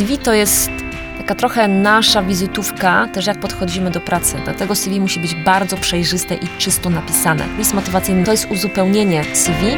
CV 0.00 0.18
to 0.18 0.32
jest 0.32 0.70
taka 1.18 1.34
trochę 1.34 1.68
nasza 1.68 2.22
wizytówka, 2.22 3.08
też 3.08 3.26
jak 3.26 3.40
podchodzimy 3.40 3.90
do 3.90 4.00
pracy. 4.00 4.36
Dlatego 4.44 4.74
CV 4.74 5.00
musi 5.00 5.20
być 5.20 5.34
bardzo 5.34 5.76
przejrzyste 5.76 6.34
i 6.34 6.48
czysto 6.58 6.90
napisane. 6.90 7.44
List 7.58 7.74
motywacyjny 7.74 8.24
to 8.24 8.32
jest 8.32 8.50
uzupełnienie 8.50 9.24
CV. 9.24 9.76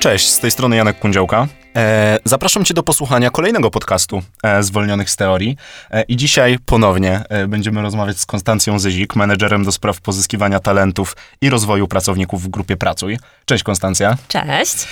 Cześć, 0.00 0.30
z 0.30 0.38
tej 0.38 0.50
strony 0.50 0.76
Janek 0.76 0.98
Kundziałka. 0.98 1.46
E, 1.76 2.18
zapraszam 2.24 2.64
Cię 2.64 2.74
do 2.74 2.82
posłuchania 2.82 3.30
kolejnego 3.30 3.70
podcastu 3.70 4.22
e, 4.42 4.62
Zwolnionych 4.62 5.10
z 5.10 5.16
Teorii. 5.16 5.56
E, 5.90 6.02
I 6.02 6.16
dzisiaj 6.16 6.58
ponownie 6.66 7.22
e, 7.28 7.46
będziemy 7.46 7.82
rozmawiać 7.82 8.18
z 8.18 8.26
Konstancją 8.26 8.78
Zyzik, 8.78 9.16
menedżerem 9.16 9.64
do 9.64 9.72
spraw 9.72 10.00
pozyskiwania 10.00 10.60
talentów 10.60 11.16
i 11.40 11.50
rozwoju 11.50 11.88
pracowników 11.88 12.42
w 12.42 12.48
grupie 12.48 12.76
Pracuj. 12.76 13.18
Cześć 13.44 13.64
Konstancja. 13.64 14.16
Cześć. 14.28 14.86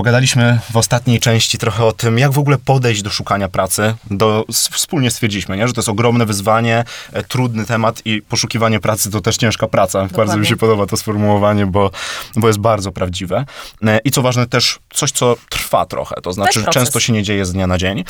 Pogadaliśmy 0.00 0.58
w 0.72 0.76
ostatniej 0.76 1.20
części 1.20 1.58
trochę 1.58 1.84
o 1.84 1.92
tym, 1.92 2.18
jak 2.18 2.32
w 2.32 2.38
ogóle 2.38 2.58
podejść 2.58 3.02
do 3.02 3.10
szukania 3.10 3.48
pracy. 3.48 3.94
Do, 4.10 4.44
wspólnie 4.72 5.10
stwierdziliśmy, 5.10 5.56
nie? 5.56 5.68
że 5.68 5.74
to 5.74 5.80
jest 5.80 5.88
ogromne 5.88 6.26
wyzwanie, 6.26 6.84
e, 7.12 7.22
trudny 7.22 7.66
temat 7.66 8.02
i 8.04 8.22
poszukiwanie 8.22 8.80
pracy 8.80 9.10
to 9.10 9.20
też 9.20 9.36
ciężka 9.36 9.68
praca. 9.68 9.98
Bardzo 9.98 10.12
mi 10.12 10.26
Dokładnie. 10.26 10.46
się 10.46 10.56
podoba 10.56 10.86
to 10.86 10.96
sformułowanie, 10.96 11.66
bo, 11.66 11.90
bo 12.36 12.46
jest 12.46 12.58
bardzo 12.58 12.92
prawdziwe. 12.92 13.44
E, 13.86 13.98
I 14.04 14.10
co 14.10 14.22
ważne, 14.22 14.46
też 14.46 14.78
coś, 14.94 15.12
co 15.12 15.36
trwa 15.48 15.86
trochę. 15.86 16.14
To 16.22 16.32
znaczy, 16.32 16.64
często 16.70 17.00
się 17.00 17.12
nie 17.12 17.22
dzieje 17.22 17.44
z 17.44 17.52
dnia 17.52 17.66
na 17.66 17.78
dzień. 17.78 18.04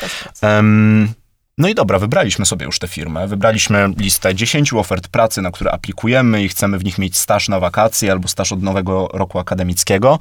No 1.60 1.68
i 1.68 1.74
dobra, 1.74 1.98
wybraliśmy 1.98 2.46
sobie 2.46 2.66
już 2.66 2.78
tę 2.78 2.88
firmę. 2.88 3.28
Wybraliśmy 3.28 3.88
listę 3.98 4.34
10 4.34 4.72
ofert 4.72 5.08
pracy, 5.08 5.42
na 5.42 5.50
które 5.50 5.72
aplikujemy 5.72 6.44
i 6.44 6.48
chcemy 6.48 6.78
w 6.78 6.84
nich 6.84 6.98
mieć 6.98 7.18
staż 7.18 7.48
na 7.48 7.60
wakacje 7.60 8.12
albo 8.12 8.28
staż 8.28 8.52
od 8.52 8.62
nowego 8.62 9.08
roku 9.12 9.38
akademickiego. 9.38 10.18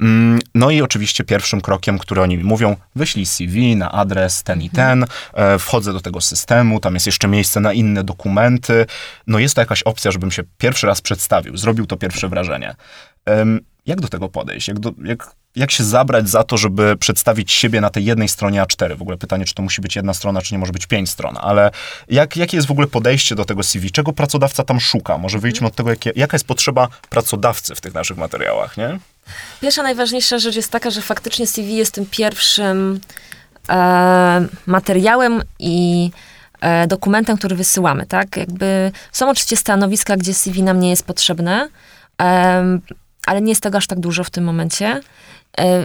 Mm, 0.00 0.38
No 0.54 0.70
i 0.70 0.82
oczywiście 0.82 1.24
pierwszym 1.24 1.60
krokiem, 1.60 1.98
który 1.98 2.20
oni 2.22 2.36
mi 2.36 2.44
mówią, 2.44 2.76
wyślij 2.96 3.26
CV 3.26 3.76
na 3.76 3.92
adres 3.92 4.42
ten 4.42 4.62
i 4.62 4.70
ten, 4.70 5.06
e, 5.34 5.58
wchodzę 5.58 5.92
do 5.92 6.00
tego 6.00 6.20
systemu, 6.20 6.80
tam 6.80 6.94
jest 6.94 7.06
jeszcze 7.06 7.28
miejsce 7.28 7.60
na 7.60 7.72
inne 7.72 8.04
dokumenty. 8.04 8.86
No 9.26 9.38
jest 9.38 9.54
to 9.54 9.60
jakaś 9.60 9.82
opcja, 9.82 10.10
żebym 10.10 10.30
się 10.30 10.42
pierwszy 10.58 10.86
raz 10.86 11.00
przedstawił, 11.00 11.56
zrobił 11.56 11.86
to 11.86 11.96
pierwsze 11.96 12.28
wrażenie. 12.28 12.74
Jak 13.86 14.00
do 14.00 14.08
tego 14.08 14.28
podejść? 14.28 14.68
Jak, 14.68 14.78
do, 14.78 14.92
jak, 15.04 15.34
jak 15.56 15.70
się 15.70 15.84
zabrać 15.84 16.28
za 16.28 16.44
to, 16.44 16.56
żeby 16.56 16.96
przedstawić 16.96 17.52
siebie 17.52 17.80
na 17.80 17.90
tej 17.90 18.04
jednej 18.04 18.28
stronie 18.28 18.62
A4? 18.62 18.96
W 18.96 19.02
ogóle 19.02 19.16
pytanie, 19.16 19.44
czy 19.44 19.54
to 19.54 19.62
musi 19.62 19.80
być 19.80 19.96
jedna 19.96 20.14
strona, 20.14 20.42
czy 20.42 20.54
nie 20.54 20.58
może 20.58 20.72
być 20.72 20.86
pięć 20.86 21.10
stron, 21.10 21.36
ale 21.40 21.70
jak, 22.08 22.36
jakie 22.36 22.56
jest 22.56 22.68
w 22.68 22.70
ogóle 22.70 22.86
podejście 22.86 23.34
do 23.34 23.44
tego 23.44 23.62
CV? 23.62 23.90
Czego 23.90 24.12
pracodawca 24.12 24.64
tam 24.64 24.80
szuka? 24.80 25.18
Może 25.18 25.38
wyjdźmy 25.38 25.66
od 25.66 25.74
tego, 25.74 25.90
jakie, 25.90 26.12
jaka 26.16 26.34
jest 26.34 26.46
potrzeba 26.46 26.88
pracodawcy 27.08 27.74
w 27.74 27.80
tych 27.80 27.94
naszych 27.94 28.16
materiałach, 28.16 28.76
nie? 28.76 28.98
Pierwsza 29.60 29.82
najważniejsza 29.82 30.38
rzecz 30.38 30.56
jest 30.56 30.70
taka, 30.70 30.90
że 30.90 31.02
faktycznie 31.02 31.46
CV 31.46 31.76
jest 31.76 31.94
tym 31.94 32.06
pierwszym 32.06 33.00
e, 33.68 34.46
materiałem 34.66 35.42
i 35.58 36.10
e, 36.60 36.86
dokumentem, 36.86 37.36
który 37.36 37.56
wysyłamy, 37.56 38.06
tak? 38.06 38.36
Jakby 38.36 38.92
są 39.12 39.30
oczywiście 39.30 39.56
stanowiska, 39.56 40.16
gdzie 40.16 40.34
CV 40.34 40.62
nam 40.62 40.80
nie 40.80 40.90
jest 40.90 41.06
potrzebne, 41.06 41.68
em, 42.18 42.80
ale 43.26 43.40
nie 43.40 43.48
jest 43.52 43.62
tego 43.62 43.78
aż 43.78 43.86
tak 43.86 44.00
dużo 44.00 44.24
w 44.24 44.30
tym 44.30 44.44
momencie, 44.44 44.86
e, 44.86 45.00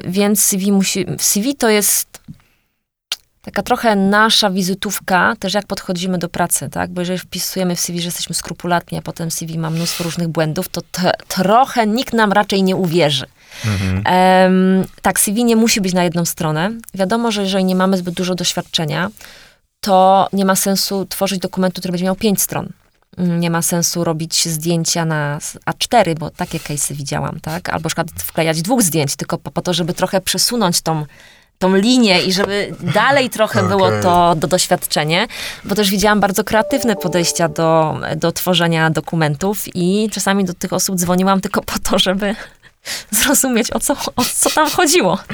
więc 0.07 0.43
CV 0.45 0.71
musi, 0.71 1.05
CV 1.19 1.55
to 1.55 1.69
jest 1.69 2.19
taka 3.41 3.63
trochę 3.63 3.95
nasza 3.95 4.49
wizytówka, 4.49 5.35
też 5.39 5.53
jak 5.53 5.67
podchodzimy 5.67 6.17
do 6.17 6.29
pracy, 6.29 6.69
tak? 6.69 6.91
Bo 6.91 7.01
jeżeli 7.01 7.19
wpisujemy 7.19 7.75
w 7.75 7.79
CV, 7.79 8.01
że 8.01 8.07
jesteśmy 8.07 8.35
skrupulatni, 8.35 8.97
a 8.97 9.01
potem 9.01 9.31
CV 9.31 9.57
ma 9.57 9.69
mnóstwo 9.69 10.03
różnych 10.03 10.27
błędów, 10.27 10.69
to 10.69 10.81
trochę 11.27 11.87
nikt 11.87 12.13
nam 12.13 12.31
raczej 12.31 12.63
nie 12.63 12.75
uwierzy. 12.75 13.25
Em, 14.05 14.85
tak, 15.01 15.19
CV 15.19 15.43
nie 15.43 15.55
musi 15.55 15.81
być 15.81 15.93
na 15.93 16.03
jedną 16.03 16.25
stronę. 16.25 16.71
Wiadomo, 16.93 17.31
że 17.31 17.41
jeżeli 17.41 17.63
nie 17.65 17.75
mamy 17.75 17.97
zbyt 17.97 18.13
dużo 18.13 18.35
doświadczenia, 18.35 19.09
to 19.79 20.27
nie 20.33 20.45
ma 20.45 20.55
sensu 20.55 21.05
tworzyć 21.05 21.39
dokumentu, 21.39 21.81
który 21.81 21.91
będzie 21.91 22.05
miał 22.05 22.15
pięć 22.15 22.41
stron. 22.41 22.69
Nie 23.17 23.49
ma 23.49 23.61
sensu 23.61 24.03
robić 24.03 24.45
zdjęcia 24.45 25.05
na 25.05 25.37
s- 25.37 25.57
A4, 25.65 26.15
bo 26.15 26.29
takie 26.29 26.59
case'y 26.59 26.93
widziałam, 26.93 27.39
tak? 27.39 27.69
Albo 27.69 27.89
przykład 27.89 28.07
wklejać 28.17 28.61
dwóch 28.61 28.81
zdjęć, 28.81 29.15
tylko 29.15 29.37
po, 29.37 29.51
po 29.51 29.61
to, 29.61 29.73
żeby 29.73 29.93
trochę 29.93 30.21
przesunąć 30.21 30.81
tą, 30.81 31.05
tą 31.59 31.75
linię 31.75 32.21
i 32.23 32.33
żeby 32.33 32.75
dalej 32.79 33.29
trochę 33.29 33.63
było 33.67 33.87
Okej. 33.87 34.01
to 34.03 34.35
do 34.35 34.47
doświadczenie, 34.47 35.27
bo 35.63 35.75
też 35.75 35.89
widziałam 35.89 36.19
bardzo 36.19 36.43
kreatywne 36.43 36.95
podejścia 36.95 37.47
do, 37.49 37.97
do 38.15 38.31
tworzenia 38.31 38.89
dokumentów 38.89 39.63
i 39.75 40.09
czasami 40.13 40.45
do 40.45 40.53
tych 40.53 40.73
osób 40.73 40.95
dzwoniłam 40.95 41.41
tylko 41.41 41.61
po 41.61 41.79
to, 41.83 41.99
żeby 41.99 42.35
zrozumieć, 43.11 43.71
o 43.71 43.79
co, 43.79 43.93
o 44.15 44.23
co 44.35 44.49
tam 44.49 44.69
chodziło. 44.69 45.17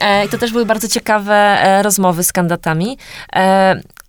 E, 0.00 0.26
I 0.26 0.28
to 0.28 0.38
też 0.38 0.52
były 0.52 0.66
bardzo 0.66 0.88
ciekawe 0.88 1.34
e, 1.34 1.82
rozmowy 1.82 2.24
z 2.24 2.32
kandydatami. 2.32 2.98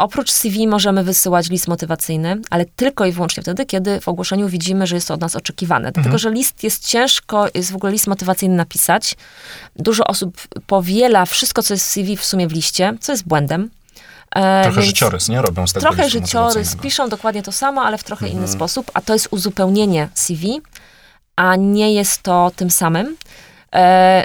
Oprócz 0.01 0.31
CV 0.31 0.67
możemy 0.67 1.03
wysyłać 1.03 1.49
list 1.49 1.67
motywacyjny, 1.67 2.41
ale 2.49 2.65
tylko 2.65 3.05
i 3.05 3.11
wyłącznie 3.11 3.43
wtedy, 3.43 3.65
kiedy 3.65 4.01
w 4.01 4.07
ogłoszeniu 4.07 4.49
widzimy, 4.49 4.87
że 4.87 4.95
jest 4.95 5.07
to 5.07 5.13
od 5.13 5.21
nas 5.21 5.35
oczekiwane. 5.35 5.91
Dlatego, 5.91 6.17
że 6.17 6.31
list 6.31 6.63
jest 6.63 6.87
ciężko, 6.87 7.47
jest 7.53 7.71
w 7.71 7.75
ogóle 7.75 7.91
list 7.91 8.07
motywacyjny 8.07 8.55
napisać. 8.55 9.15
Dużo 9.75 10.03
osób 10.03 10.41
powiela 10.67 11.25
wszystko, 11.25 11.63
co 11.63 11.73
jest 11.73 11.85
w 11.85 11.89
CV 11.89 12.17
w 12.17 12.25
sumie 12.25 12.47
w 12.47 12.51
liście, 12.51 12.97
co 13.01 13.11
jest 13.11 13.27
błędem. 13.27 13.69
E, 14.35 14.63
Trochę 14.63 14.81
życiorys, 14.81 15.29
nie? 15.29 15.41
Robią 15.41 15.67
z 15.67 15.73
tego 15.73 15.81
Trochę 15.81 16.09
życiorys, 16.09 16.75
piszą 16.75 17.09
dokładnie 17.09 17.43
to 17.43 17.51
samo, 17.51 17.81
ale 17.81 17.97
w 17.97 18.03
trochę 18.03 18.25
Mhm. 18.25 18.43
inny 18.43 18.53
sposób, 18.53 18.91
a 18.93 19.01
to 19.01 19.13
jest 19.13 19.27
uzupełnienie 19.31 20.09
CV, 20.13 20.61
a 21.35 21.55
nie 21.55 21.93
jest 21.93 22.21
to 22.21 22.51
tym 22.55 22.69
samym. 22.69 23.15
E, 23.75 24.23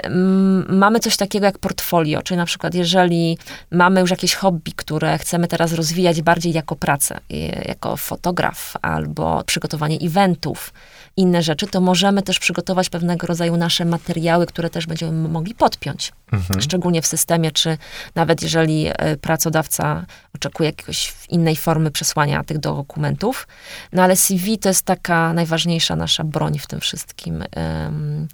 mamy 0.69 0.99
coś 0.99 1.17
takiego 1.17 1.45
jak 1.45 1.57
portfolio, 1.57 2.21
czyli 2.21 2.37
na 2.37 2.45
przykład 2.45 2.75
jeżeli 2.75 3.37
mamy 3.71 4.01
już 4.01 4.11
jakieś 4.11 4.35
hobby, 4.35 4.71
które 4.71 5.17
chcemy 5.17 5.47
teraz 5.47 5.73
rozwijać 5.73 6.21
bardziej 6.21 6.53
jako 6.53 6.75
pracę, 6.75 7.19
jako 7.65 7.97
fotograf 7.97 8.73
albo 8.81 9.43
przygotowanie 9.43 9.97
eventów, 10.01 10.73
inne 11.17 11.43
rzeczy, 11.43 11.67
to 11.67 11.81
możemy 11.81 12.21
też 12.21 12.39
przygotować 12.39 12.89
pewnego 12.89 13.27
rodzaju 13.27 13.57
nasze 13.57 13.85
materiały, 13.85 14.45
które 14.45 14.69
też 14.69 14.85
będziemy 14.85 15.29
mogli 15.29 15.55
podpiąć. 15.55 16.11
Mhm. 16.31 16.61
Szczególnie 16.61 17.01
w 17.01 17.07
systemie, 17.07 17.51
czy 17.51 17.77
nawet 18.15 18.41
jeżeli 18.41 18.87
e, 18.87 19.17
pracodawca 19.17 20.05
oczekuje 20.35 20.69
jakiegoś 20.69 21.13
innej 21.29 21.55
formy 21.55 21.91
przesłania 21.91 22.43
tych 22.43 22.57
dokumentów. 22.57 23.47
No 23.93 24.03
ale 24.03 24.15
CV 24.15 24.57
to 24.57 24.69
jest 24.69 24.85
taka 24.85 25.33
najważniejsza 25.33 25.95
nasza 25.95 26.23
broń 26.23 26.59
w 26.59 26.67
tym 26.67 26.79
wszystkim 26.79 27.43
em, 27.51 28.27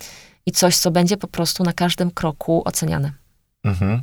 i 0.45 0.51
coś, 0.51 0.77
co 0.77 0.91
będzie 0.91 1.17
po 1.17 1.27
prostu 1.27 1.63
na 1.63 1.73
każdym 1.73 2.11
kroku 2.11 2.61
oceniane. 2.65 3.11
Mhm. 3.63 4.01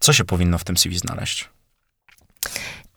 Co 0.00 0.12
się 0.12 0.24
powinno 0.24 0.58
w 0.58 0.64
tym 0.64 0.76
CV 0.76 0.98
znaleźć? 0.98 1.48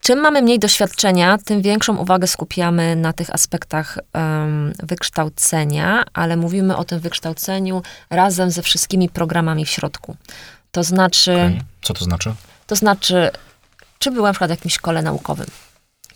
Czym 0.01 0.19
mamy 0.19 0.41
mniej 0.41 0.59
doświadczenia, 0.59 1.37
tym 1.37 1.61
większą 1.61 1.97
uwagę 1.97 2.27
skupiamy 2.27 2.95
na 2.95 3.13
tych 3.13 3.29
aspektach 3.29 3.97
em, 4.13 4.73
wykształcenia, 4.83 6.03
ale 6.13 6.37
mówimy 6.37 6.77
o 6.77 6.83
tym 6.83 6.99
wykształceniu 6.99 7.81
razem 8.09 8.51
ze 8.51 8.61
wszystkimi 8.61 9.09
programami 9.09 9.65
w 9.65 9.69
środku. 9.69 10.15
To 10.71 10.83
znaczy, 10.83 11.33
Okej. 11.33 11.61
Co 11.81 11.93
to 11.93 12.03
znaczy? 12.05 12.33
To 12.67 12.75
znaczy, 12.75 13.29
czy 13.99 14.11
byłem 14.11 14.29
na 14.29 14.33
przykład 14.33 14.49
w 14.49 14.51
jakimś 14.51 14.73
szkole 14.73 15.01
naukowym, 15.01 15.47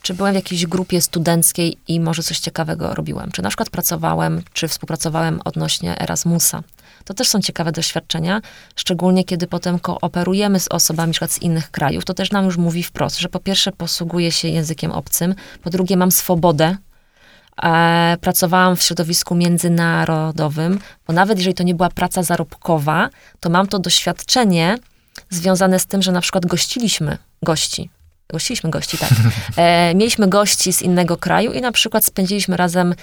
czy 0.03 0.13
byłem 0.13 0.33
w 0.33 0.35
jakiejś 0.35 0.65
grupie 0.65 1.01
studenckiej 1.01 1.77
i 1.87 1.99
może 1.99 2.23
coś 2.23 2.39
ciekawego 2.39 2.93
robiłem, 2.93 3.31
czy 3.31 3.41
na 3.41 3.49
przykład 3.49 3.69
pracowałem, 3.69 4.41
czy 4.53 4.67
współpracowałem 4.67 5.41
odnośnie 5.45 6.01
Erasmusa. 6.01 6.63
To 7.05 7.13
też 7.13 7.27
są 7.27 7.41
ciekawe 7.41 7.71
doświadczenia, 7.71 8.41
szczególnie 8.75 9.23
kiedy 9.23 9.47
potem 9.47 9.79
kooperujemy 9.79 10.59
z 10.59 10.67
osobami 10.67 11.13
na 11.21 11.27
z 11.27 11.41
innych 11.41 11.71
krajów. 11.71 12.05
To 12.05 12.13
też 12.13 12.31
nam 12.31 12.45
już 12.45 12.57
mówi 12.57 12.83
wprost, 12.83 13.19
że 13.19 13.29
po 13.29 13.39
pierwsze 13.39 13.71
posługuję 13.71 14.31
się 14.31 14.47
językiem 14.47 14.91
obcym, 14.91 15.35
po 15.63 15.69
drugie 15.69 15.97
mam 15.97 16.11
swobodę. 16.11 16.77
E, 17.63 18.17
pracowałam 18.21 18.75
w 18.75 18.83
środowisku 18.83 19.35
międzynarodowym, 19.35 20.79
bo 21.07 21.13
nawet 21.13 21.37
jeżeli 21.37 21.53
to 21.53 21.63
nie 21.63 21.75
była 21.75 21.89
praca 21.89 22.23
zarobkowa, 22.23 23.09
to 23.39 23.49
mam 23.49 23.67
to 23.67 23.79
doświadczenie 23.79 24.77
związane 25.29 25.79
z 25.79 25.85
tym, 25.85 26.01
że 26.01 26.11
na 26.11 26.21
przykład 26.21 26.45
gościliśmy 26.45 27.17
gości. 27.41 27.89
Gościliśmy 28.31 28.69
gości, 28.69 28.97
tak. 28.97 29.09
E, 29.57 29.95
mieliśmy 29.95 30.27
gości 30.27 30.73
z 30.73 30.81
innego 30.81 31.17
kraju 31.17 31.51
i 31.51 31.61
na 31.61 31.71
przykład 31.71 32.05
spędziliśmy 32.05 32.57
razem 32.57 32.95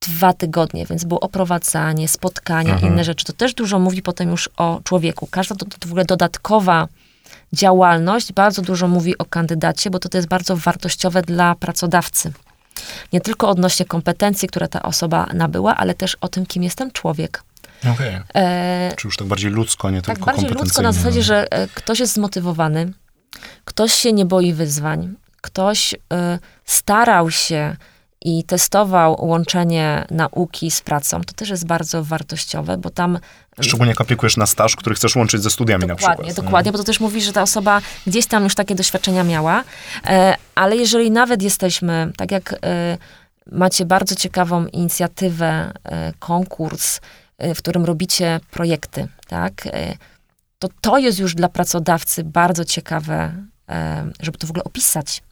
dwa 0.00 0.32
tygodnie, 0.32 0.86
więc 0.86 1.04
było 1.04 1.20
oprowadzanie, 1.20 2.08
spotkania, 2.08 2.72
Mhm. 2.74 2.92
inne 2.92 3.04
rzeczy. 3.04 3.24
To 3.24 3.32
też 3.32 3.54
dużo 3.54 3.78
mówi 3.78 4.02
potem 4.02 4.30
już 4.30 4.50
o 4.56 4.80
człowieku. 4.84 5.28
Każda 5.30 5.54
to, 5.54 5.66
to 5.66 5.88
w 5.88 5.90
ogóle 5.90 6.04
dodatkowa 6.04 6.88
działalność 7.52 8.32
bardzo 8.32 8.62
dużo 8.62 8.88
mówi 8.88 9.18
o 9.18 9.24
kandydacie, 9.24 9.90
bo 9.90 9.98
to, 9.98 10.08
to 10.08 10.18
jest 10.18 10.28
bardzo 10.28 10.56
wartościowe 10.56 11.22
dla 11.22 11.54
pracodawcy. 11.54 12.32
Nie 13.12 13.20
tylko 13.20 13.48
odnośnie 13.48 13.86
kompetencji, 13.86 14.48
które 14.48 14.68
ta 14.68 14.82
osoba 14.82 15.26
nabyła, 15.34 15.76
ale 15.76 15.94
też 15.94 16.16
o 16.20 16.28
tym, 16.28 16.46
kim 16.46 16.62
jest 16.62 16.76
ten 16.76 16.90
człowiek. 16.90 17.42
Okej. 17.92 18.18
E, 18.34 18.92
Czy 18.96 19.08
już 19.08 19.16
tak 19.16 19.26
bardziej 19.26 19.50
ludzko, 19.50 19.90
nie 19.90 20.02
tak 20.02 20.16
tylko 20.16 20.26
bardziej 20.30 20.50
ludzko 20.50 20.82
na 20.82 20.92
zasadzie, 20.92 21.18
no. 21.18 21.24
że 21.24 21.52
e, 21.52 21.68
ktoś 21.68 22.00
jest 22.00 22.12
zmotywowany, 22.12 22.92
ktoś 23.64 23.92
się 23.94 24.12
nie 24.12 24.24
boi 24.24 24.52
wyzwań, 24.52 25.14
ktoś 25.40 25.94
e, 26.12 26.38
starał 26.64 27.30
się 27.30 27.76
i 28.20 28.44
testował 28.44 29.26
łączenie 29.26 30.06
nauki 30.10 30.70
z 30.70 30.80
pracą, 30.80 31.20
to 31.20 31.32
też 31.32 31.50
jest 31.50 31.66
bardzo 31.66 32.04
wartościowe, 32.04 32.76
bo 32.76 32.90
tam 32.90 33.18
Szczególnie 33.60 33.90
jak 33.90 34.00
aplikujesz 34.00 34.36
na 34.36 34.46
staż, 34.46 34.76
który 34.76 34.94
chcesz 34.94 35.16
łączyć 35.16 35.42
ze 35.42 35.50
studiami 35.50 35.86
dokładnie, 35.86 36.08
na 36.08 36.14
przykład. 36.16 36.44
Dokładnie, 36.44 36.72
bo 36.72 36.78
to 36.78 36.84
też 36.84 37.00
mówi, 37.00 37.22
że 37.22 37.32
ta 37.32 37.42
osoba 37.42 37.80
gdzieś 38.06 38.26
tam 38.26 38.44
już 38.44 38.54
takie 38.54 38.74
doświadczenia 38.74 39.24
miała, 39.24 39.64
e, 40.06 40.36
ale 40.54 40.76
jeżeli 40.76 41.10
nawet 41.10 41.42
jesteśmy, 41.42 42.12
tak 42.16 42.30
jak 42.30 42.52
e, 42.52 42.98
macie 43.52 43.84
bardzo 43.84 44.14
ciekawą 44.14 44.66
inicjatywę, 44.66 45.72
e, 45.84 46.12
konkurs, 46.18 47.00
e, 47.38 47.54
w 47.54 47.58
którym 47.58 47.84
robicie 47.84 48.40
projekty, 48.50 49.08
tak, 49.28 49.52
to 50.58 50.68
to 50.80 50.98
jest 50.98 51.18
już 51.18 51.34
dla 51.34 51.48
pracodawcy 51.48 52.24
bardzo 52.24 52.64
ciekawe, 52.64 53.32
e, 53.68 54.10
żeby 54.20 54.38
to 54.38 54.46
w 54.46 54.50
ogóle 54.50 54.64
opisać. 54.64 55.22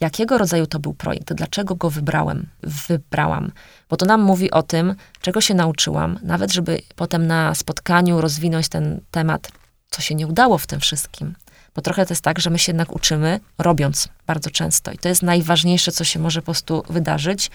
Jakiego 0.00 0.38
rodzaju 0.38 0.66
to 0.66 0.78
był 0.78 0.94
projekt? 0.94 1.32
Dlaczego 1.32 1.74
go 1.74 1.90
wybrałem? 1.90 2.46
Wybrałam. 2.62 3.52
Bo 3.88 3.96
to 3.96 4.06
nam 4.06 4.22
mówi 4.22 4.50
o 4.50 4.62
tym, 4.62 4.94
czego 5.20 5.40
się 5.40 5.54
nauczyłam, 5.54 6.18
nawet 6.22 6.52
żeby 6.52 6.80
potem 6.96 7.26
na 7.26 7.54
spotkaniu 7.54 8.20
rozwinąć 8.20 8.68
ten 8.68 9.00
temat, 9.10 9.52
co 9.90 10.02
się 10.02 10.14
nie 10.14 10.26
udało 10.26 10.58
w 10.58 10.66
tym 10.66 10.80
wszystkim. 10.80 11.34
Bo 11.74 11.82
trochę 11.82 12.06
to 12.06 12.12
jest 12.12 12.24
tak, 12.24 12.38
że 12.38 12.50
my 12.50 12.58
się 12.58 12.72
jednak 12.72 12.96
uczymy, 12.96 13.40
robiąc 13.58 14.08
bardzo 14.26 14.50
często. 14.50 14.92
I 14.92 14.98
to 14.98 15.08
jest 15.08 15.22
najważniejsze, 15.22 15.92
co 15.92 16.04
się 16.04 16.18
może 16.18 16.40
po 16.40 16.44
prostu 16.44 16.82
wydarzyć. 16.88 17.50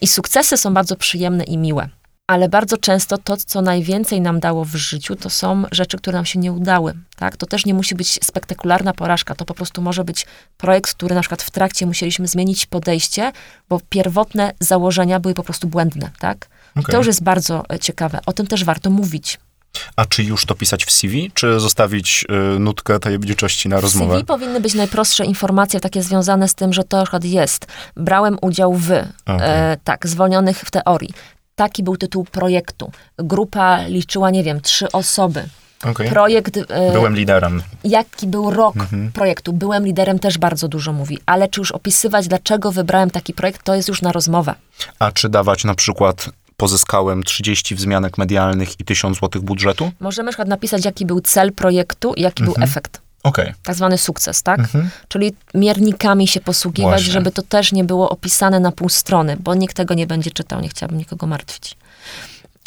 I 0.00 0.06
sukcesy 0.06 0.56
są 0.56 0.74
bardzo 0.74 0.96
przyjemne 0.96 1.44
i 1.44 1.58
miłe. 1.58 1.88
Ale 2.26 2.48
bardzo 2.48 2.76
często 2.78 3.18
to, 3.18 3.36
co 3.36 3.62
najwięcej 3.62 4.20
nam 4.20 4.40
dało 4.40 4.64
w 4.64 4.74
życiu, 4.74 5.16
to 5.16 5.30
są 5.30 5.62
rzeczy, 5.72 5.96
które 5.98 6.16
nam 6.16 6.24
się 6.24 6.38
nie 6.38 6.52
udały. 6.52 6.94
Tak? 7.16 7.36
To 7.36 7.46
też 7.46 7.66
nie 7.66 7.74
musi 7.74 7.94
być 7.94 8.18
spektakularna 8.24 8.92
porażka. 8.92 9.34
To 9.34 9.44
po 9.44 9.54
prostu 9.54 9.82
może 9.82 10.04
być 10.04 10.26
projekt, 10.56 10.94
który 10.94 11.14
na 11.14 11.20
przykład 11.20 11.42
w 11.42 11.50
trakcie 11.50 11.86
musieliśmy 11.86 12.28
zmienić 12.28 12.66
podejście, 12.66 13.32
bo 13.68 13.80
pierwotne 13.88 14.52
założenia 14.60 15.20
były 15.20 15.34
po 15.34 15.42
prostu 15.42 15.68
błędne. 15.68 16.10
Tak? 16.18 16.48
Okej. 16.76 16.84
To 16.92 16.96
już 16.98 17.06
jest 17.06 17.22
bardzo 17.22 17.64
e, 17.72 17.78
ciekawe. 17.78 18.20
O 18.26 18.32
tym 18.32 18.46
też 18.46 18.64
warto 18.64 18.90
mówić. 18.90 19.38
A 19.96 20.06
czy 20.06 20.22
już 20.24 20.46
to 20.46 20.54
pisać 20.54 20.84
w 20.84 20.90
CV, 20.90 21.30
czy 21.34 21.60
zostawić 21.60 22.24
y, 22.56 22.58
nutkę 22.58 22.98
tajemniczości 22.98 23.68
na 23.68 23.78
W 23.78 23.82
rozmowę? 23.82 24.14
CV 24.14 24.24
powinny 24.26 24.60
być 24.60 24.74
najprostsze 24.74 25.24
informacje 25.24 25.80
takie 25.80 26.02
związane 26.02 26.48
z 26.48 26.54
tym, 26.54 26.72
że 26.72 26.84
to 26.84 26.96
na 26.96 27.02
przykład 27.02 27.24
jest. 27.24 27.66
Brałem 27.96 28.38
udział 28.42 28.74
w, 28.74 28.90
Okej. 28.90 29.02
e, 29.26 29.76
tak, 29.84 30.06
zwolnionych 30.06 30.58
w 30.58 30.70
teorii. 30.70 31.10
Taki 31.56 31.82
był 31.82 31.96
tytuł 31.96 32.24
projektu. 32.24 32.90
Grupa 33.18 33.86
liczyła, 33.86 34.30
nie 34.30 34.44
wiem, 34.44 34.60
trzy 34.60 34.92
osoby. 34.92 35.48
Okej. 35.84 36.08
Projekt, 36.10 36.56
e, 36.56 36.92
Byłem 36.92 37.16
liderem. 37.16 37.62
jaki 37.84 38.26
był 38.26 38.50
rok 38.50 38.76
Mhm. 38.76 39.12
projektu. 39.12 39.52
Byłem 39.52 39.84
liderem 39.86 40.18
też 40.18 40.38
bardzo 40.38 40.68
dużo 40.68 40.92
mówi, 40.92 41.18
ale 41.26 41.48
czy 41.48 41.60
już 41.60 41.72
opisywać, 41.72 42.28
dlaczego 42.28 42.72
wybrałem 42.72 43.10
taki 43.10 43.34
projekt, 43.34 43.62
to 43.62 43.74
jest 43.74 43.88
już 43.88 44.02
na 44.02 44.12
rozmowę. 44.12 44.54
A 44.98 45.12
czy 45.12 45.28
dawać 45.28 45.64
na 45.64 45.74
przykład 45.74 46.28
pozyskałem 46.56 47.22
30 47.22 47.74
wzmianek 47.74 48.18
medialnych 48.18 48.80
i 48.80 48.84
1000 48.84 49.18
złotych 49.18 49.42
budżetu? 49.42 49.90
Możemy 50.00 50.26
na 50.26 50.30
przykład 50.32 50.48
napisać, 50.48 50.84
jaki 50.84 51.06
był 51.06 51.20
cel 51.20 51.52
projektu 51.52 52.14
i 52.14 52.20
jaki 52.22 52.42
Mhm. 52.42 52.54
był 52.54 52.64
efekt. 52.64 53.00
Okej. 53.26 53.54
Tak 53.62 53.74
zwany 53.74 53.98
sukces, 53.98 54.42
tak? 54.42 54.58
Mhm. 54.58 54.90
Czyli 55.08 55.32
miernikami 55.54 56.28
się 56.28 56.40
posługiwać, 56.40 56.90
Właśnie. 56.90 57.12
żeby 57.12 57.30
to 57.30 57.42
też 57.42 57.72
nie 57.72 57.84
było 57.84 58.08
opisane 58.10 58.60
na 58.60 58.72
pół 58.72 58.88
strony, 58.88 59.36
bo 59.40 59.54
nikt 59.54 59.76
tego 59.76 59.94
nie 59.94 60.06
będzie 60.06 60.30
czytał, 60.30 60.60
nie 60.60 60.68
chciałabym 60.68 60.98
nikogo 60.98 61.26
martwić. 61.26 61.76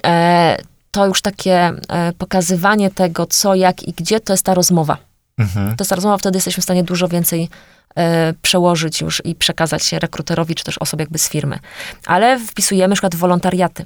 E, 0.05 0.57
to 0.91 1.05
już 1.05 1.21
takie 1.21 1.71
e, 1.89 2.13
pokazywanie 2.17 2.91
tego, 2.91 3.25
co, 3.25 3.55
jak 3.55 3.83
i 3.83 3.93
gdzie, 3.93 4.19
to 4.19 4.33
jest 4.33 4.45
ta 4.45 4.53
rozmowa. 4.53 4.97
Mhm. 5.37 5.75
To 5.75 5.81
jest 5.81 5.89
ta 5.89 5.95
rozmowa, 5.95 6.17
wtedy 6.17 6.37
jesteśmy 6.37 6.61
w 6.61 6.63
stanie 6.63 6.83
dużo 6.83 7.07
więcej 7.07 7.49
e, 7.95 8.33
przełożyć 8.41 9.01
już 9.01 9.21
i 9.25 9.35
przekazać 9.35 9.83
się 9.83 9.99
rekruterowi, 9.99 10.55
czy 10.55 10.63
też 10.63 10.77
osobie 10.77 11.03
jakby 11.03 11.19
z 11.19 11.29
firmy. 11.29 11.59
Ale 12.05 12.39
wpisujemy 12.39 12.87
na 12.87 12.95
przykład 12.95 13.15
wolontariaty. 13.15 13.85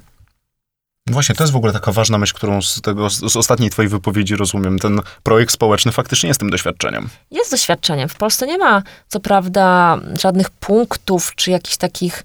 Właśnie, 1.08 1.34
to 1.34 1.44
jest 1.44 1.52
w 1.52 1.56
ogóle 1.56 1.72
taka 1.72 1.92
ważna 1.92 2.18
myśl, 2.18 2.34
którą 2.34 2.62
z, 2.62 2.80
tego, 2.80 3.10
z 3.10 3.36
ostatniej 3.36 3.70
twojej 3.70 3.88
wypowiedzi 3.88 4.36
rozumiem. 4.36 4.78
Ten 4.78 5.00
projekt 5.22 5.52
społeczny 5.52 5.92
faktycznie 5.92 6.28
jest 6.28 6.40
tym 6.40 6.50
doświadczeniem. 6.50 7.08
Jest 7.30 7.50
doświadczeniem. 7.50 8.08
W 8.08 8.14
Polsce 8.14 8.46
nie 8.46 8.58
ma, 8.58 8.82
co 9.08 9.20
prawda, 9.20 9.96
żadnych 10.20 10.50
punktów, 10.50 11.32
czy 11.36 11.50
jakichś 11.50 11.76
takich 11.76 12.24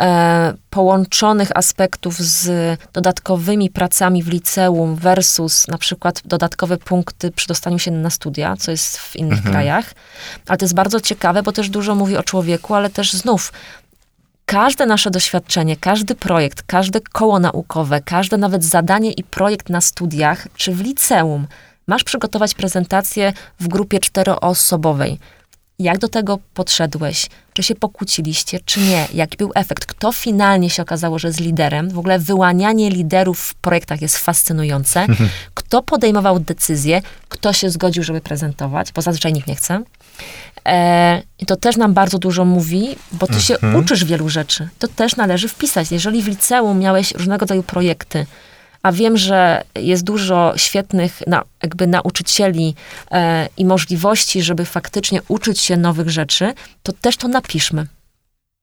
e, 0.00 0.54
połączonych 0.70 1.56
aspektów 1.56 2.18
z 2.18 2.50
dodatkowymi 2.92 3.70
pracami 3.70 4.22
w 4.22 4.28
liceum 4.28 4.96
versus 4.96 5.68
na 5.68 5.78
przykład 5.78 6.22
dodatkowe 6.24 6.76
punkty 6.76 7.30
przy 7.30 7.48
dostaniu 7.48 7.78
się 7.78 7.90
na 7.90 8.10
studia, 8.10 8.56
co 8.56 8.70
jest 8.70 8.98
w 8.98 9.16
innych 9.16 9.38
Mhm. 9.38 9.52
krajach. 9.52 9.94
Ale 10.48 10.58
to 10.58 10.64
jest 10.64 10.74
bardzo 10.74 11.00
ciekawe, 11.00 11.42
bo 11.42 11.52
też 11.52 11.68
dużo 11.68 11.94
mówi 11.94 12.16
o 12.16 12.22
człowieku, 12.22 12.74
ale 12.74 12.90
też 12.90 13.12
znów 13.12 13.52
każde 14.46 14.86
nasze 14.86 15.10
doświadczenie, 15.10 15.76
każdy 15.76 16.14
projekt, 16.14 16.62
każde 16.62 17.00
koło 17.00 17.38
naukowe, 17.38 18.00
każde 18.00 18.36
nawet 18.36 18.64
zadanie 18.64 19.12
i 19.12 19.24
projekt 19.24 19.68
na 19.68 19.80
studiach 19.80 20.48
czy 20.56 20.72
w 20.72 20.80
liceum, 20.80 21.46
masz 21.86 22.04
przygotować 22.04 22.54
prezentację 22.54 23.32
w 23.60 23.68
grupie 23.68 24.00
czteroosobowej. 24.00 25.18
Jak 25.78 25.98
do 25.98 26.08
tego 26.08 26.38
podszedłeś? 26.54 27.26
Czy 27.52 27.62
się 27.62 27.74
pokłóciliście, 27.74 28.60
czy 28.64 28.80
nie? 28.80 29.08
Jaki 29.14 29.36
był 29.36 29.52
efekt? 29.54 29.86
Kto 29.86 30.12
finalnie 30.12 30.70
się 30.70 30.82
okazało, 30.82 31.18
że 31.18 31.28
jest 31.28 31.40
liderem? 31.40 31.90
W 31.90 31.98
ogóle 31.98 32.18
wyłanianie 32.18 32.90
liderów 32.90 33.40
w 33.40 33.54
projektach 33.54 34.02
jest 34.02 34.18
fascynujące. 34.18 35.06
Kto 35.54 35.82
podejmował 35.82 36.40
decyzje? 36.40 37.02
Kto 37.28 37.52
się 37.52 37.70
zgodził, 37.70 38.02
żeby 38.02 38.20
prezentować? 38.20 38.92
Bo 38.92 39.02
zazwyczaj 39.02 39.32
nikt 39.32 39.48
nie 39.48 39.56
chce. 39.56 39.82
E, 40.68 41.22
I 41.38 41.46
to 41.46 41.56
też 41.56 41.76
nam 41.76 41.94
bardzo 41.94 42.18
dużo 42.18 42.44
mówi, 42.44 42.96
bo 43.12 43.26
ty 43.26 43.40
się 43.40 43.54
Mhm. 43.54 43.76
uczysz 43.76 44.04
wielu 44.04 44.28
rzeczy. 44.28 44.68
To 44.78 44.88
też 44.88 45.16
należy 45.16 45.48
wpisać. 45.48 45.92
Jeżeli 45.92 46.22
w 46.22 46.28
liceum 46.28 46.78
miałeś 46.78 47.12
różnego 47.14 47.40
rodzaju 47.40 47.62
projekty, 47.62 48.26
a 48.82 48.92
wiem, 48.92 49.16
że 49.16 49.62
jest 49.74 50.04
dużo 50.04 50.52
świetnych 50.56 51.22
na, 51.26 51.42
jakby 51.62 51.86
nauczycieli 51.86 52.74
e, 53.10 53.48
i 53.56 53.64
możliwości, 53.64 54.42
żeby 54.42 54.64
faktycznie 54.64 55.20
uczyć 55.28 55.60
się 55.60 55.76
nowych 55.76 56.10
rzeczy, 56.10 56.54
to 56.82 56.92
też 56.92 57.16
to 57.16 57.28
napiszmy. 57.28 57.86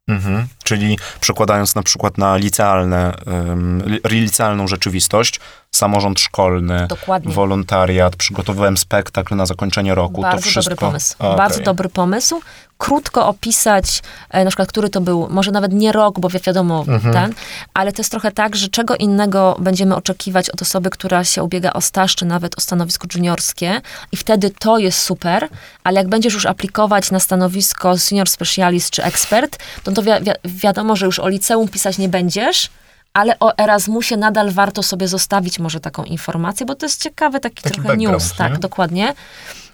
Mhm. 0.09 0.47
Czyli 0.63 0.97
przekładając 1.19 1.75
na 1.75 1.83
przykład 1.83 2.17
na 2.17 2.37
licealne, 2.37 3.13
um, 3.25 3.81
li- 3.85 3.99
licealną 4.21 4.67
rzeczywistość, 4.67 5.39
samorząd 5.79 6.19
szkolny, 6.19 6.85
Dokładnie. 6.89 7.33
wolontariat, 7.33 8.15
przygotowywałem 8.15 8.77
spektakl 8.77 9.35
na 9.35 9.45
zakończenie 9.45 9.95
roku. 9.95 10.21
Bardzo 10.21 10.37
to 10.43 10.49
wszystko. 10.49 10.69
dobry 10.75 10.75
pomysł. 10.87 11.15
A, 11.19 11.35
Bardzo 11.35 11.61
dobry 11.61 11.89
pomysł. 11.89 12.41
Krótko 12.77 13.27
opisać, 13.27 14.01
e, 14.29 14.43
na 14.43 14.49
przykład, 14.49 14.69
który 14.69 14.89
to 14.89 15.01
był, 15.01 15.27
może 15.29 15.51
nawet 15.51 15.73
nie 15.73 15.91
rok, 15.91 16.19
bo 16.19 16.29
wi- 16.29 16.39
wiadomo, 16.39 16.85
Mhm. 16.87 17.13
ten, 17.13 17.33
ale 17.73 17.91
to 17.91 17.99
jest 17.99 18.11
trochę 18.11 18.31
tak, 18.31 18.55
że 18.55 18.67
czego 18.67 18.95
innego 18.95 19.55
będziemy 19.59 19.95
oczekiwać 19.95 20.49
od 20.49 20.61
osoby, 20.61 20.89
która 20.89 21.23
się 21.23 21.43
ubiega 21.43 21.73
o 21.73 21.81
staż, 21.81 22.15
czy 22.15 22.25
nawet 22.25 22.57
o 22.57 22.61
stanowisko 22.61 23.07
juniorskie 23.15 23.81
i 24.11 24.17
wtedy 24.17 24.49
to 24.59 24.77
jest 24.77 24.99
super, 25.01 25.47
ale 25.83 25.97
jak 25.99 26.07
będziesz 26.09 26.33
już 26.33 26.45
aplikować 26.45 27.11
na 27.11 27.19
stanowisko 27.19 27.97
senior 27.97 28.29
specialist 28.29 28.89
czy 28.89 29.03
ekspert, 29.03 29.57
to, 29.83 29.91
to 29.91 30.01
wi- 30.03 30.11
wi- 30.21 30.31
wiadomo, 30.59 30.95
że 30.95 31.05
już 31.05 31.19
o 31.19 31.27
liceum 31.27 31.67
pisać 31.67 31.97
nie 31.97 32.09
będziesz, 32.09 32.69
ale 33.13 33.39
o 33.39 33.57
Erasmusie 33.57 34.17
nadal 34.17 34.51
warto 34.51 34.83
sobie 34.83 35.07
zostawić 35.07 35.59
może 35.59 35.79
taką 35.79 36.03
informację, 36.03 36.65
bo 36.65 36.75
to 36.75 36.85
jest 36.85 37.03
ciekawy 37.03 37.39
taki, 37.39 37.63
Taki 37.63 37.81
trochę 37.81 37.97
news, 37.97 38.33
tak, 38.37 38.53
nie? 38.53 38.59
dokładnie. 38.59 39.13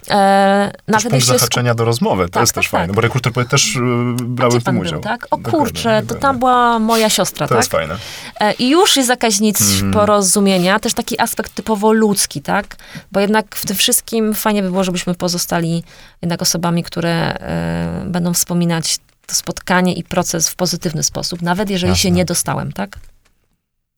E, 0.10 0.72
nawet 0.88 1.10
punkt 1.10 1.25
zahaczenia 1.25 1.75
do 1.75 1.86
rozmowy, 1.86 2.24
to 2.25 2.30
Tak, 2.30 2.42
jest 2.42 2.54
tak, 2.54 2.63
też 2.63 2.72
tak. 2.72 2.80
fajne, 2.80 2.94
bo 2.94 3.01
rekruter 3.01 3.34
powie 3.34 3.48
też 3.48 3.75
y, 3.75 3.80
brały 4.24 4.60
w 4.60 4.63
tym 4.63 4.77
udział. 4.80 4.94
był, 4.94 5.01
tak? 5.01 5.27
O 5.32 5.38
Dokładnie, 5.38 5.60
kurczę, 5.60 5.96
to 5.96 6.01
dokładnie. 6.01 6.22
tam 6.22 6.39
była 6.39 6.80
moja 6.80 7.10
siostra, 7.10 7.48
To 7.48 7.50
tak? 7.50 7.58
jest 7.58 7.72
fajne. 7.72 7.96
E, 8.39 8.54
I 8.54 8.70
już 8.70 8.96
jest 8.98 9.10
jakaś 9.10 9.39
nic 9.39 9.62
Mhm. 9.62 9.92
porozumienia, 9.94 10.80
też 10.80 10.94
taki 10.94 11.22
aspekt 11.22 11.54
typowo 11.56 11.94
ludzki, 11.94 12.42
tak? 12.42 12.75
Bo 13.12 13.20
jednak 13.20 13.56
w 13.56 13.65
tym 13.65 13.75
wszystkim 13.75 14.34
fajnie 14.34 14.62
by 14.63 14.70
było, 14.70 14.84
żebyśmy 14.84 15.15
pozostali 15.15 15.84
jednak 16.22 16.42
osobami, 16.42 16.84
które 16.84 17.34
e, 17.34 18.04
będą 18.06 18.34
wspominać 18.34 18.98
to 19.27 19.36
spotkanie 19.36 19.94
i 19.94 20.04
proces 20.04 20.50
w 20.50 20.56
pozytywny 20.56 21.04
sposób, 21.04 21.42
nawet 21.42 21.70
jeżeli 21.70 21.96
się 21.96 22.08
Jasne. 22.10 22.18
nie 22.18 22.25
dostałem, 22.25 22.72
tak? 22.74 22.98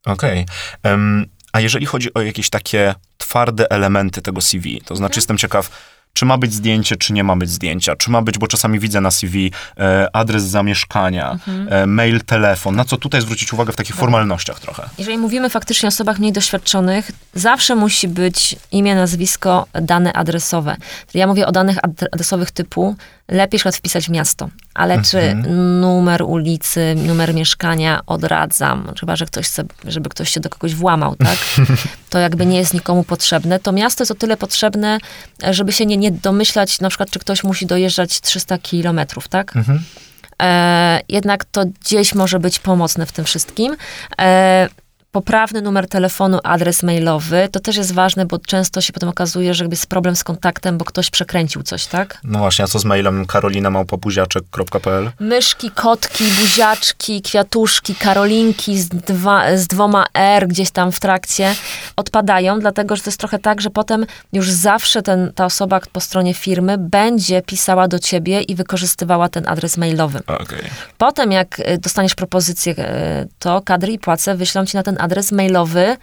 Okej. 0.07 0.45
Em, 0.83 1.25
A 1.53 1.59
jeżeli 1.59 1.85
chodzi 1.85 2.13
o 2.13 2.21
jakieś 2.21 2.49
takie 2.49 2.95
twarde 3.17 3.71
elementy 3.71 4.21
tego 4.21 4.41
CV, 4.41 4.81
to 4.85 4.95
znaczy 4.95 5.17
jestem 5.17 5.37
ciekaw, 5.37 5.69
czy 6.13 6.25
ma 6.25 6.37
być 6.37 6.53
zdjęcie, 6.53 6.95
czy 6.95 7.13
nie 7.13 7.23
ma 7.23 7.35
być 7.35 7.49
zdjęcia, 7.49 7.95
czy 7.95 8.11
ma 8.11 8.21
być, 8.21 8.37
bo 8.37 8.47
czasami 8.47 8.79
widzę 8.79 9.01
na 9.01 9.11
CV 9.11 9.51
e, 9.77 10.09
adres 10.15 10.43
zamieszkania, 10.43 11.37
e, 11.69 11.85
mail, 11.85 12.21
telefon, 12.21 12.75
na 12.75 12.85
co 12.85 12.97
tutaj 12.97 13.21
zwrócić 13.21 13.53
uwagę 13.53 13.73
w 13.73 13.75
takich 13.75 13.95
formalnościach 13.95 14.59
trochę. 14.59 14.89
Jeżeli 14.97 15.17
mówimy 15.17 15.49
faktycznie 15.49 15.87
o 15.87 15.89
osobach 15.89 16.19
mniej 16.19 16.31
doświadczonych, 16.33 17.11
zawsze 17.33 17.75
musi 17.75 18.07
być 18.07 18.55
imię, 18.71 18.95
nazwisko, 18.95 19.65
dane 19.73 20.13
adresowe. 20.13 20.75
Ja 21.13 21.27
mówię 21.27 21.47
o 21.47 21.51
danych 21.51 21.77
ad- 21.83 22.03
adresowych 22.11 22.51
typu, 22.51 22.95
lepiej 23.27 23.57
przykład 23.57 23.75
wpisać 23.75 24.09
miasto, 24.09 24.49
ale 24.73 25.01
czy 25.01 25.35
numer 25.81 26.23
ulicy, 26.23 26.95
numer 26.95 27.33
mieszkania 27.33 28.01
odradzam, 28.05 28.93
chyba, 28.99 29.15
że 29.15 29.25
ktoś 29.25 29.45
chce, 29.45 29.63
żeby 29.85 30.09
ktoś 30.09 30.29
się 30.29 30.39
do 30.39 30.49
kogoś 30.49 30.75
włamał, 30.75 31.15
tak? 31.15 31.37
To 32.09 32.19
jakby 32.19 32.45
nie 32.45 32.57
jest 32.57 32.73
nikomu 32.73 33.03
potrzebne. 33.03 33.59
To 33.59 33.71
miasto 33.71 34.01
jest 34.01 34.11
o 34.11 34.15
tyle 34.15 34.37
potrzebne, 34.37 34.97
żeby 35.51 35.71
się 35.71 35.85
nie, 35.85 35.97
nie 35.97 36.11
domyślać, 36.11 36.79
na 36.79 36.89
przykład, 36.89 37.09
czy 37.09 37.19
ktoś 37.19 37.43
musi 37.43 37.65
dojeżdżać 37.65 38.21
300 38.21 38.57
kilometrów, 38.57 39.27
tak? 39.27 39.55
Mhm. 39.55 39.83
e, 40.41 41.01
jednak 41.09 41.45
to 41.45 41.65
gdzieś 41.65 42.15
może 42.15 42.39
być 42.39 42.59
pomocne 42.59 43.05
w 43.05 43.11
tym 43.11 43.25
wszystkim. 43.25 43.75
E, 44.19 44.69
poprawny 45.11 45.61
numer 45.61 45.87
telefonu, 45.87 46.39
adres 46.43 46.83
mailowy, 46.83 47.49
to 47.51 47.59
też 47.59 47.75
jest 47.75 47.93
ważne, 47.93 48.25
bo 48.25 48.39
często 48.39 48.81
się 48.81 48.93
potem 48.93 49.09
okazuje, 49.09 49.53
że 49.53 49.65
jest 49.65 49.87
problem 49.87 50.15
z 50.15 50.23
kontaktem, 50.23 50.77
bo 50.77 50.85
ktoś 50.85 51.09
przekręcił 51.09 51.63
coś, 51.63 51.85
tak? 51.85 52.19
No 52.23 52.39
właśnie, 52.39 52.65
a 52.65 52.67
co 52.67 52.79
z 52.79 52.85
mailem 52.85 53.25
karolinamałpobuziaczek.pl? 53.25 55.11
Myszki, 55.19 55.71
kotki, 55.71 56.23
buziaczki, 56.23 57.21
kwiatuszki, 57.21 57.95
karolinki 57.95 58.79
z, 58.79 58.87
dwa, 58.89 59.57
z 59.57 59.67
dwoma 59.67 60.05
R 60.13 60.47
gdzieś 60.47 60.71
tam 60.71 60.91
w 60.91 60.99
trakcie 60.99 61.55
odpadają, 61.95 62.59
dlatego, 62.59 62.95
że 62.95 63.01
to 63.01 63.09
jest 63.09 63.19
trochę 63.19 63.39
tak, 63.39 63.61
że 63.61 63.69
potem 63.69 64.05
już 64.33 64.51
zawsze 64.51 65.01
ten, 65.01 65.31
ta 65.35 65.45
osoba 65.45 65.79
po 65.91 65.99
stronie 65.99 66.33
firmy 66.33 66.77
będzie 66.77 67.41
pisała 67.41 67.87
do 67.87 67.99
ciebie 67.99 68.41
i 68.41 68.55
wykorzystywała 68.55 69.29
ten 69.29 69.47
adres 69.47 69.77
mailowy. 69.77 70.19
Okay. 70.27 70.69
Potem, 70.97 71.31
jak 71.31 71.59
y, 71.59 71.77
dostaniesz 71.77 72.15
propozycję, 72.15 72.73
y, 72.73 73.27
to 73.39 73.61
kadry 73.61 73.93
i 73.93 73.99
płace 73.99 74.35
wyślą 74.35 74.65
ci 74.65 74.77
na 74.77 74.83
ten 74.83 74.96
adres 74.97 75.31
mailowy 75.31 75.97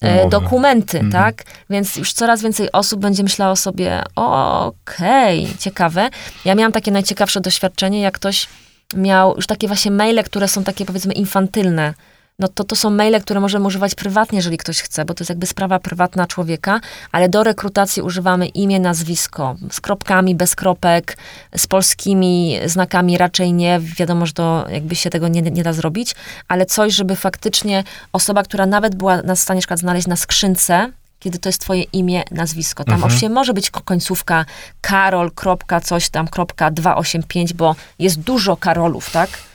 e, 0.00 0.28
dokumenty, 0.28 0.98
mhm. 0.98 1.12
tak? 1.12 1.42
Więc 1.70 1.96
już 1.96 2.12
coraz 2.12 2.42
więcej 2.42 2.72
osób 2.72 3.00
będzie 3.00 3.22
myślało 3.22 3.56
sobie, 3.56 4.02
okej, 4.14 5.44
okay, 5.44 5.58
ciekawe. 5.58 6.10
Ja 6.44 6.54
miałam 6.54 6.72
takie 6.72 6.90
najciekawsze 6.90 7.40
doświadczenie, 7.40 8.00
jak 8.00 8.14
ktoś 8.14 8.46
miał 8.94 9.36
już 9.36 9.46
takie 9.46 9.66
właśnie 9.66 9.90
maile, 9.90 10.24
które 10.24 10.48
są 10.48 10.64
takie 10.64 10.84
powiedzmy 10.84 11.12
infantylne, 11.12 11.94
no 12.40 12.48
to 12.48 12.64
to 12.64 12.76
są 12.76 12.90
maile, 12.90 13.20
które 13.20 13.40
możemy 13.40 13.66
używać 13.66 13.94
prywatnie, 13.94 14.38
jeżeli 14.38 14.58
ktoś 14.58 14.82
chce, 14.82 15.04
bo 15.04 15.14
to 15.14 15.22
jest 15.22 15.28
jakby 15.28 15.46
sprawa 15.46 15.78
prywatna 15.78 16.26
człowieka, 16.26 16.80
ale 17.12 17.28
do 17.28 17.44
rekrutacji 17.44 18.02
używamy 18.02 18.46
imię, 18.46 18.80
nazwisko, 18.80 19.56
z 19.70 19.80
kropkami, 19.80 20.34
bez 20.34 20.54
kropek, 20.54 21.16
z 21.56 21.66
polskimi 21.66 22.58
znakami 22.66 23.18
raczej 23.18 23.52
nie, 23.52 23.80
wiadomo, 23.80 24.26
że 24.26 24.32
to 24.32 24.66
jakby 24.70 24.94
się 24.94 25.10
tego 25.10 25.28
nie, 25.28 25.42
nie 25.42 25.62
da 25.62 25.72
zrobić, 25.72 26.14
ale 26.48 26.66
coś, 26.66 26.94
żeby 26.94 27.16
faktycznie 27.16 27.84
osoba, 28.12 28.42
która 28.42 28.66
nawet 28.66 28.94
była 28.94 29.22
na 29.22 29.36
stanie 29.36 29.60
przykład 29.60 29.80
znaleźć 29.80 30.06
na 30.06 30.16
skrzynce, 30.16 30.92
kiedy 31.20 31.38
to 31.38 31.48
jest 31.48 31.60
twoje 31.60 31.82
imię, 31.82 32.22
nazwisko. 32.30 32.84
Tam 32.84 32.94
mhm. 32.94 33.06
oczywiście 33.06 33.28
może 33.28 33.54
być 33.54 33.70
końcówka 33.70 34.44
karol, 34.80 35.30
kropka, 35.30 35.80
coś 35.80 36.08
tam, 36.08 36.28
kropka 36.28 36.70
285, 36.70 37.52
bo 37.52 37.76
jest 37.98 38.20
dużo 38.20 38.56
karolów, 38.56 39.10
tak? 39.10 39.49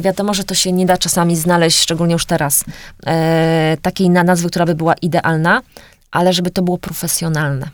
Wiadomo, 0.00 0.34
że 0.34 0.44
to 0.44 0.54
się 0.54 0.72
nie 0.72 0.86
da 0.86 0.98
czasami 0.98 1.36
znaleźć, 1.36 1.78
szczególnie 1.78 2.12
już 2.12 2.26
teraz, 2.26 2.64
e, 3.06 3.76
takiej 3.82 4.10
nazwy, 4.10 4.48
która 4.48 4.66
by 4.66 4.74
była 4.74 4.94
idealna, 4.94 5.62
ale 6.10 6.32
żeby 6.32 6.50
to 6.50 6.62
było 6.62 6.78
profesjonalne. 6.78 7.70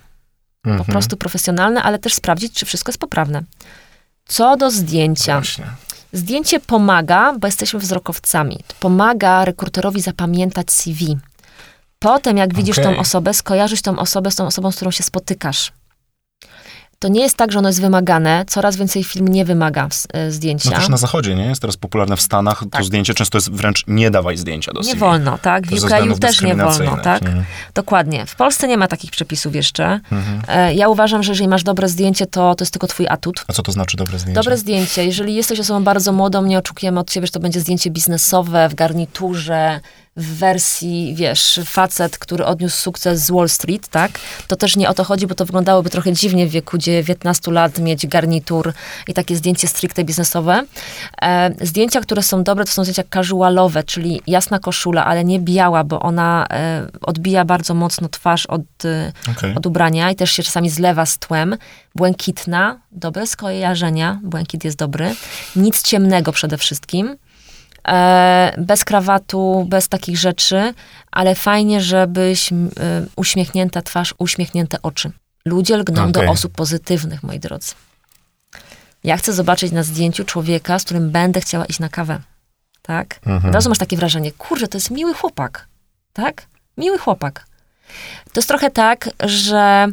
Mhm. 0.64 0.84
Po 0.84 0.92
prostu 0.92 1.16
profesjonalne, 1.16 1.82
ale 1.82 1.98
też 1.98 2.14
sprawdzić, 2.14 2.52
czy 2.52 2.66
wszystko 2.66 2.90
jest 2.90 2.98
poprawne. 2.98 3.42
Co 4.24 4.56
do 4.56 4.70
zdjęcia. 4.70 5.40
Właśnie. 5.40 5.64
Zdjęcie 6.12 6.60
pomaga, 6.60 7.34
bo 7.38 7.46
jesteśmy 7.46 7.80
wzrokowcami. 7.80 8.58
Pomaga 8.80 9.44
rekruterowi 9.44 10.00
zapamiętać 10.00 10.70
CV. 10.70 11.18
Potem, 11.98 12.36
jak 12.36 12.54
widzisz 12.54 12.78
okay. 12.78 12.94
tą 12.94 13.00
osobę, 13.00 13.34
skojarzyć 13.34 13.82
tą 13.82 13.98
osobę 13.98 14.30
z 14.30 14.36
tą 14.36 14.46
osobą, 14.46 14.72
z 14.72 14.76
którą 14.76 14.90
się 14.90 15.02
spotykasz 15.02 15.72
to 16.98 17.08
nie 17.08 17.20
jest 17.20 17.36
tak, 17.36 17.52
że 17.52 17.58
ono 17.58 17.68
jest 17.68 17.80
wymagane. 17.80 18.44
Coraz 18.48 18.76
więcej 18.76 19.04
film 19.04 19.28
nie 19.28 19.44
wymaga 19.44 19.88
e, 20.12 20.30
zdjęcia. 20.30 20.70
No 20.70 20.76
też 20.76 20.88
na 20.88 20.96
zachodzie, 20.96 21.34
nie? 21.34 21.46
Jest 21.46 21.60
teraz 21.60 21.76
popularne 21.76 22.16
w 22.16 22.20
Stanach. 22.20 22.64
Tak. 22.70 22.80
To 22.80 22.86
zdjęcie 22.86 23.14
często 23.14 23.38
jest 23.38 23.50
wręcz 23.50 23.84
nie 23.86 24.10
dawaj 24.10 24.36
zdjęcia 24.36 24.72
do 24.72 24.82
CV. 24.82 24.94
Nie 24.94 25.00
wolno, 25.00 25.38
tak? 25.38 25.66
W 25.66 25.84
UK 25.84 26.18
też 26.20 26.42
nie 26.42 26.54
wolno, 26.54 26.96
tak? 26.96 27.22
Mhm. 27.22 27.44
Dokładnie. 27.74 28.26
W 28.26 28.36
Polsce 28.36 28.68
nie 28.68 28.76
ma 28.76 28.88
takich 28.88 29.10
przepisów 29.10 29.54
jeszcze. 29.54 30.00
Mhm. 30.12 30.42
E, 30.48 30.74
ja 30.74 30.88
uważam, 30.88 31.22
że 31.22 31.32
jeżeli 31.32 31.48
masz 31.48 31.62
dobre 31.62 31.88
zdjęcie, 31.88 32.26
to 32.26 32.54
to 32.54 32.62
jest 32.62 32.72
tylko 32.72 32.86
twój 32.86 33.08
atut. 33.08 33.44
A 33.48 33.52
co 33.52 33.62
to 33.62 33.72
znaczy 33.72 33.96
dobre 33.96 34.18
zdjęcie? 34.18 34.40
Dobre 34.40 34.56
zdjęcie. 34.56 35.04
Jeżeli 35.04 35.34
jesteś 35.34 35.60
osobą 35.60 35.84
bardzo 35.84 36.12
młodą, 36.12 36.42
nie 36.42 36.58
oczekujemy 36.58 37.00
od 37.00 37.10
ciebie, 37.10 37.26
że 37.26 37.32
to 37.32 37.40
będzie 37.40 37.60
zdjęcie 37.60 37.90
biznesowe, 37.90 38.68
w 38.68 38.74
garniturze, 38.74 39.80
w 40.16 40.38
wersji, 40.38 41.14
wiesz, 41.14 41.60
facet, 41.64 42.18
który 42.18 42.44
odniósł 42.44 42.76
sukces 42.76 43.20
z 43.20 43.30
Wall 43.30 43.48
Street, 43.48 43.88
tak? 43.88 44.10
To 44.48 44.56
też 44.56 44.76
nie 44.76 44.88
o 44.88 44.94
to 44.94 45.04
chodzi, 45.04 45.26
bo 45.26 45.34
to 45.34 45.44
wyglądałoby 45.44 45.90
trochę 45.90 46.12
dziwnie 46.12 46.46
w 46.46 46.50
wieku 46.50 46.78
19 46.78 47.52
lat 47.52 47.78
mieć 47.78 48.06
garnitur 48.06 48.72
i 49.08 49.14
takie 49.14 49.36
zdjęcie 49.36 49.68
stricte 49.68 50.04
biznesowe. 50.04 50.62
E, 51.22 51.50
zdjęcia, 51.60 52.00
które 52.00 52.22
są 52.22 52.44
dobre, 52.44 52.64
to 52.64 52.70
są 52.72 52.84
zdjęcia 52.84 53.02
casualowe, 53.14 53.82
czyli 53.82 54.20
jasna 54.26 54.58
koszula, 54.58 55.04
ale 55.04 55.24
nie 55.24 55.40
biała, 55.40 55.84
bo 55.84 56.00
ona 56.00 56.46
e, 56.50 56.86
odbija 57.00 57.44
bardzo 57.44 57.74
mocno 57.74 58.08
twarz 58.08 58.46
od, 58.46 58.84
e, 58.84 59.12
okay. 59.30 59.54
od 59.54 59.66
ubrania 59.66 60.10
i 60.10 60.16
też 60.16 60.32
się 60.32 60.42
czasami 60.42 60.70
zlewa 60.70 61.06
z 61.06 61.18
tłem. 61.18 61.56
Błękitna, 61.94 62.80
dobre 62.92 63.26
skojarzenia, 63.26 64.20
błękit 64.22 64.64
jest 64.64 64.78
dobry. 64.78 65.14
Nic 65.56 65.82
ciemnego 65.82 66.32
przede 66.32 66.58
wszystkim 66.58 67.16
bez 68.58 68.84
krawatu, 68.84 69.66
bez 69.68 69.88
takich 69.88 70.18
rzeczy, 70.18 70.74
ale 71.10 71.34
fajnie, 71.34 71.80
żebyś 71.80 72.52
e, 72.52 72.56
uśmiechnięta 73.16 73.82
twarz, 73.82 74.14
uśmiechnięte 74.18 74.82
oczy. 74.82 75.10
Ludzie 75.44 75.76
lgną 75.76 76.00
okay. 76.00 76.12
do 76.12 76.30
osób 76.30 76.52
pozytywnych, 76.52 77.22
moi 77.22 77.40
drodzy. 77.40 77.74
Ja 79.04 79.16
chcę 79.16 79.32
zobaczyć 79.32 79.72
na 79.72 79.82
zdjęciu 79.82 80.24
człowieka, 80.24 80.78
z 80.78 80.84
którym 80.84 81.10
będę 81.10 81.40
chciała 81.40 81.64
iść 81.64 81.80
na 81.80 81.88
kawę. 81.88 82.20
Tak? 82.82 83.20
Mhm. 83.26 83.46
Od 83.46 83.54
razu 83.54 83.68
masz 83.68 83.78
takie 83.78 83.96
wrażenie, 83.96 84.32
kurczę, 84.32 84.68
to 84.68 84.76
jest 84.76 84.90
miły 84.90 85.14
chłopak. 85.14 85.66
Tak? 86.12 86.46
Miły 86.76 86.98
chłopak. 86.98 87.46
To 88.32 88.40
jest 88.40 88.48
trochę 88.48 88.70
tak, 88.70 89.10
że 89.24 89.86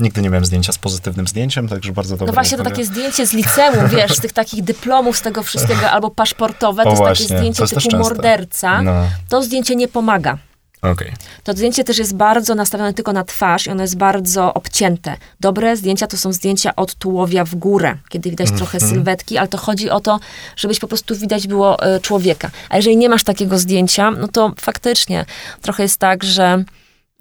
Nigdy 0.00 0.22
nie 0.22 0.30
miałem 0.30 0.44
zdjęcia 0.44 0.72
z 0.72 0.78
pozytywnym 0.78 1.28
zdjęciem, 1.28 1.68
także 1.68 1.92
bardzo 1.92 2.16
dobre. 2.16 2.26
No 2.26 2.32
właśnie, 2.32 2.58
to 2.58 2.64
takie 2.64 2.84
zdjęcie 2.84 3.26
z 3.26 3.32
liceum, 3.32 3.88
wiesz, 3.88 4.12
z 4.12 4.20
tych 4.20 4.32
takich 4.32 4.64
dyplomów, 4.64 5.16
z 5.16 5.22
tego 5.22 5.42
wszystkiego, 5.42 5.90
albo 5.90 6.10
paszportowe, 6.10 6.82
to 6.82 6.88
o 6.88 6.92
jest 6.92 7.02
właśnie, 7.02 7.28
takie 7.28 7.38
zdjęcie 7.38 7.76
typu 7.76 7.96
morderca. 7.96 8.82
No. 8.82 9.08
To 9.28 9.42
zdjęcie 9.42 9.76
nie 9.76 9.88
pomaga. 9.88 10.38
Okay. 10.82 11.12
To 11.44 11.52
zdjęcie 11.52 11.84
też 11.84 11.98
jest 11.98 12.16
bardzo 12.16 12.54
nastawione 12.54 12.94
tylko 12.94 13.12
na 13.12 13.24
twarz 13.24 13.66
i 13.66 13.70
ono 13.70 13.82
jest 13.82 13.96
bardzo 13.96 14.54
obcięte. 14.54 15.16
Dobre 15.40 15.76
zdjęcia 15.76 16.06
to 16.06 16.16
są 16.16 16.32
zdjęcia 16.32 16.76
od 16.76 16.94
tułowia 16.94 17.44
w 17.44 17.54
górę, 17.54 17.96
kiedy 18.08 18.30
widać 18.30 18.46
mm 18.46 18.56
-hmm. 18.56 18.58
trochę 18.58 18.80
sylwetki, 18.80 19.38
ale 19.38 19.48
to 19.48 19.58
chodzi 19.58 19.90
o 19.90 20.00
to, 20.00 20.20
żebyś 20.56 20.78
po 20.78 20.88
prostu 20.88 21.16
widać 21.16 21.46
było 21.46 21.96
y, 21.96 22.00
człowieka. 22.00 22.50
A 22.68 22.76
jeżeli 22.76 22.96
nie 22.96 23.08
masz 23.08 23.24
takiego 23.24 23.58
zdjęcia, 23.58 24.10
no 24.10 24.28
to 24.28 24.52
faktycznie 24.60 25.24
trochę 25.62 25.82
jest 25.82 25.98
tak, 25.98 26.24
że 26.24 26.64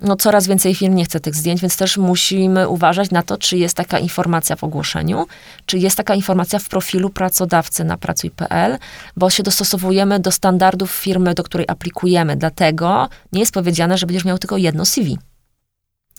no 0.02 0.16
coraz 0.16 0.48
więcej 0.48 0.75
firm 0.75 0.96
nie 0.96 1.06
chce 1.06 1.20
tych 1.20 1.36
zdjęć, 1.36 1.62
więc 1.62 1.78
też 1.78 1.98
musimy 1.98 2.70
uważać 2.70 3.12
na 3.12 3.24
to, 3.24 3.38
czy 3.38 3.58
jest 3.58 3.78
taka 3.78 4.00
informacja 4.00 4.56
w 4.56 4.64
ogłoszeniu, 4.64 5.25
czy 5.66 5.78
jest 5.78 5.98
taka 5.98 6.16
informacja 6.16 6.60
w 6.60 6.70
profilu 6.70 7.10
pracodawcy 7.10 7.84
na 7.84 7.98
pracuj.pl, 7.98 8.78
bo 9.18 9.30
się 9.30 9.44
dostosowujemy 9.44 10.20
do 10.20 10.32
standardów 10.32 10.92
firmy, 10.92 11.34
do 11.34 11.44
której 11.44 11.66
aplikujemy. 11.70 12.36
Dlatego 12.36 13.10
nie 13.32 13.40
jest 13.40 13.54
powiedziane, 13.54 13.98
że 13.98 14.06
będziesz 14.06 14.25
miał 14.25 14.38
tylko 14.38 14.58
jedno 14.58 14.86
CV. 14.86 15.18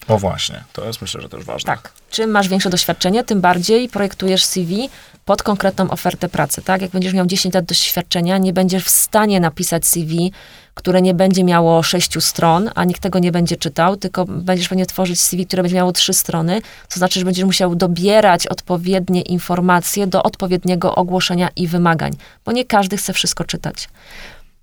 O 0.08 0.18
właśnie, 0.18 0.64
to 0.72 0.86
jest 0.86 1.02
myślę, 1.02 1.20
że 1.20 1.28
też 1.28 1.44
ważne. 1.44 1.66
Tak. 1.66 1.92
Czym 2.10 2.30
masz 2.30 2.48
większe 2.48 2.70
doświadczenie, 2.70 3.24
tym 3.24 3.40
bardziej 3.40 3.88
projektujesz 3.88 4.44
CV 4.44 4.88
pod 5.24 5.42
konkretną 5.42 5.90
ofertę 5.90 6.28
pracy, 6.28 6.62
tak? 6.62 6.82
Jak 6.82 6.90
będziesz 6.90 7.14
miał 7.14 7.26
10 7.26 7.54
lat 7.54 7.64
doświadczenia, 7.64 8.38
nie 8.38 8.52
będziesz 8.52 8.84
w 8.84 8.90
stanie 8.90 9.40
napisać 9.40 9.86
CV, 9.86 10.32
które 10.74 11.02
nie 11.02 11.14
będzie 11.14 11.44
miało 11.44 11.82
sześciu 11.82 12.20
stron, 12.20 12.70
a 12.74 12.84
nikt 12.84 13.02
tego 13.02 13.18
nie 13.18 13.32
będzie 13.32 13.56
czytał, 13.56 13.96
tylko 13.96 14.24
będziesz 14.24 14.68
pewnie 14.68 14.86
tworzyć 14.86 15.20
CV, 15.20 15.46
które 15.46 15.62
będzie 15.62 15.76
miało 15.76 15.92
trzy 15.92 16.12
strony, 16.12 16.62
co 16.88 16.98
znaczy, 16.98 17.18
że 17.18 17.24
będziesz 17.24 17.44
musiał 17.44 17.74
dobierać 17.74 18.46
odpowiednie 18.46 19.22
informacje 19.22 20.06
do 20.06 20.22
odpowiedniego 20.22 20.94
ogłoszenia 20.94 21.48
i 21.56 21.68
wymagań, 21.68 22.12
bo 22.44 22.52
nie 22.52 22.64
każdy 22.64 22.96
chce 22.96 23.12
wszystko 23.12 23.44
czytać. 23.44 23.88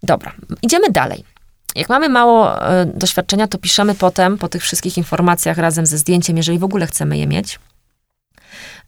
Dobra, 0.03 0.33
idziemy 0.61 0.89
dalej. 0.89 1.23
Jak 1.75 1.89
mamy 1.89 2.09
mało 2.09 2.57
y, 2.81 2.85
doświadczenia, 2.85 3.47
to 3.47 3.57
piszemy 3.57 3.95
potem 3.95 4.37
po 4.37 4.49
tych 4.49 4.61
wszystkich 4.61 4.97
informacjach 4.97 5.57
razem 5.57 5.85
ze 5.85 5.97
zdjęciem, 5.97 6.37
jeżeli 6.37 6.59
w 6.59 6.63
ogóle 6.63 6.87
chcemy 6.87 7.17
je 7.17 7.27
mieć. 7.27 7.59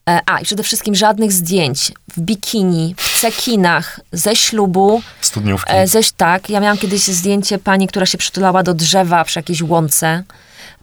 E, 0.09 0.21
a, 0.25 0.39
i 0.39 0.45
przede 0.45 0.63
wszystkim 0.63 0.95
żadnych 0.95 1.31
zdjęć 1.31 1.91
w 2.17 2.19
bikini, 2.19 2.95
w 2.97 3.21
cekinach, 3.21 3.99
ze 4.11 4.35
ślubu. 4.35 5.01
Studniówki. 5.21 5.71
E, 5.73 5.87
ze, 5.87 5.99
tak, 6.17 6.49
ja 6.49 6.59
miałam 6.59 6.77
kiedyś 6.77 7.03
zdjęcie 7.03 7.57
pani, 7.57 7.87
która 7.87 8.05
się 8.05 8.17
przytulała 8.17 8.63
do 8.63 8.73
drzewa 8.73 9.23
przy 9.23 9.39
jakiejś 9.39 9.61
łące. 9.61 10.23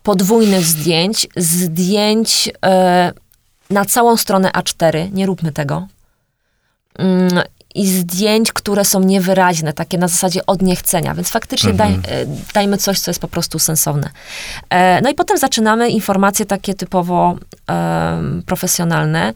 Podwójnych 0.02 0.64
zdjęć, 0.64 1.26
zdjęć 1.37 2.50
e, 2.64 3.12
na 3.71 3.85
całą 3.85 4.16
stronę 4.16 4.50
A4. 4.50 5.12
Nie 5.12 5.26
róbmy 5.26 5.52
tego. 5.52 5.87
Mm, 6.99 7.42
i 7.74 7.86
zdjęć, 7.86 8.52
które 8.52 8.84
są 8.84 9.00
niewyraźne, 9.00 9.72
takie 9.72 9.98
na 9.98 10.08
zasadzie 10.08 10.46
odniechcenia, 10.46 11.14
więc 11.14 11.30
faktycznie 11.30 11.70
mhm. 11.70 12.02
daj, 12.02 12.12
e, 12.14 12.26
dajmy 12.54 12.78
coś, 12.78 13.00
co 13.00 13.10
jest 13.10 13.20
po 13.20 13.28
prostu 13.28 13.58
sensowne. 13.58 14.10
E, 14.70 15.00
no 15.00 15.10
i 15.10 15.14
potem 15.14 15.38
zaczynamy 15.38 15.90
informacje 15.90 16.46
takie 16.46 16.74
typowo 16.74 17.36
profesjonalne. 18.46 19.32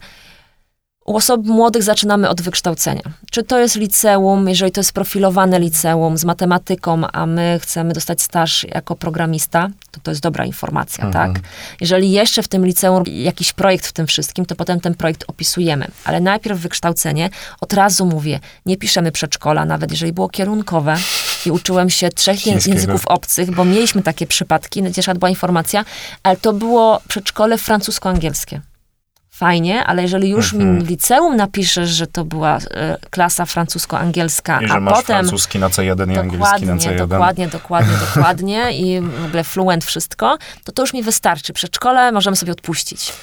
U 1.07 1.15
osób 1.17 1.45
młodych 1.45 1.83
zaczynamy 1.83 2.29
od 2.29 2.41
wykształcenia. 2.41 3.01
Czy 3.31 3.43
to 3.43 3.59
jest 3.59 3.75
liceum, 3.75 4.49
jeżeli 4.49 4.71
to 4.71 4.79
jest 4.79 4.91
profilowane 4.91 5.59
liceum 5.59 6.17
z 6.17 6.25
matematyką, 6.25 7.01
a 7.13 7.25
my 7.25 7.59
chcemy 7.63 7.93
dostać 7.93 8.21
staż 8.21 8.63
jako 8.63 8.95
programista, 8.95 9.69
to 9.91 9.99
to 10.03 10.11
jest 10.11 10.21
dobra 10.21 10.45
informacja, 10.45 11.05
Mhm. 11.05 11.33
tak? 11.33 11.43
Jeżeli 11.81 12.11
jeszcze 12.11 12.43
w 12.43 12.47
tym 12.47 12.65
liceum 12.65 13.03
jakiś 13.07 13.53
projekt 13.53 13.87
w 13.87 13.93
tym 13.93 14.07
wszystkim, 14.07 14.45
to 14.45 14.55
potem 14.55 14.79
ten 14.79 14.95
projekt 14.95 15.23
opisujemy. 15.27 15.87
Ale 16.05 16.19
najpierw 16.19 16.59
wykształcenie, 16.59 17.29
od 17.61 17.73
razu 17.73 18.05
mówię, 18.05 18.39
nie 18.65 18.77
piszemy 18.77 19.11
przedszkola, 19.11 19.65
nawet 19.65 19.91
jeżeli 19.91 20.13
było 20.13 20.29
kierunkowe 20.29 20.97
i 21.45 21.51
uczyłem 21.51 21.89
się 21.89 22.09
trzech 22.09 22.47
języków 22.47 23.07
obcych, 23.07 23.51
bo 23.51 23.65
mieliśmy 23.65 24.03
takie 24.03 24.27
przypadki, 24.27 24.83
gdzie 24.83 25.13
była 25.13 25.29
informacja, 25.29 25.85
ale 26.23 26.37
to 26.37 26.53
było 26.53 27.01
przedszkole 27.07 27.57
francusko-angielskie. 27.57 28.59
Fajnie, 29.37 29.83
ale 29.83 30.01
jeżeli 30.01 30.29
już 30.29 30.53
Mhm. 30.53 30.75
mi 30.77 30.83
w 30.83 30.89
liceum 30.89 31.35
napiszesz, 31.35 31.89
że 31.89 32.07
to 32.07 32.25
była 32.25 32.57
e, 32.57 32.97
klasa 33.09 33.45
francusko-angielska, 33.45 34.61
I 34.61 34.67
że 34.67 34.73
a 34.73 34.79
masz 34.79 34.93
potem 34.93 35.05
francuski 35.05 35.59
na 35.59 35.67
C1 35.69 36.11
i 36.13 36.17
angielski 36.17 36.65
na 36.65 36.75
dokładnie, 36.75 36.75
C1. 36.75 37.07
dokładnie, 37.07 37.47
dokładnie, 37.47 37.93
dokładnie 38.15 38.71
i 38.71 39.01
w 39.01 39.25
ogóle 39.25 39.43
fluent 39.43 39.85
wszystko, 39.85 40.37
to 40.63 40.71
to 40.71 40.81
już 40.83 40.93
mi 40.93 41.03
wystarczy. 41.03 41.53
Przedszkole 41.53 42.11
możemy 42.11 42.35
sobie 42.35 42.51
odpuścić. 42.51 43.05
Czy 43.05 43.13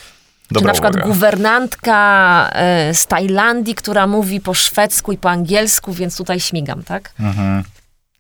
Dobra 0.50 0.66
na 0.66 0.72
przykład 0.72 0.94
uwaga. 0.94 1.08
guwernantka 1.08 2.50
e, 2.52 2.94
z 2.94 3.06
Tajlandii, 3.06 3.74
która 3.74 4.06
mówi 4.06 4.40
po 4.40 4.54
szwedzku 4.54 5.12
i 5.12 5.18
po 5.18 5.30
angielsku, 5.30 5.92
więc 5.92 6.16
tutaj 6.16 6.40
śmigam, 6.40 6.82
tak? 6.82 7.12
Mhm. 7.20 7.62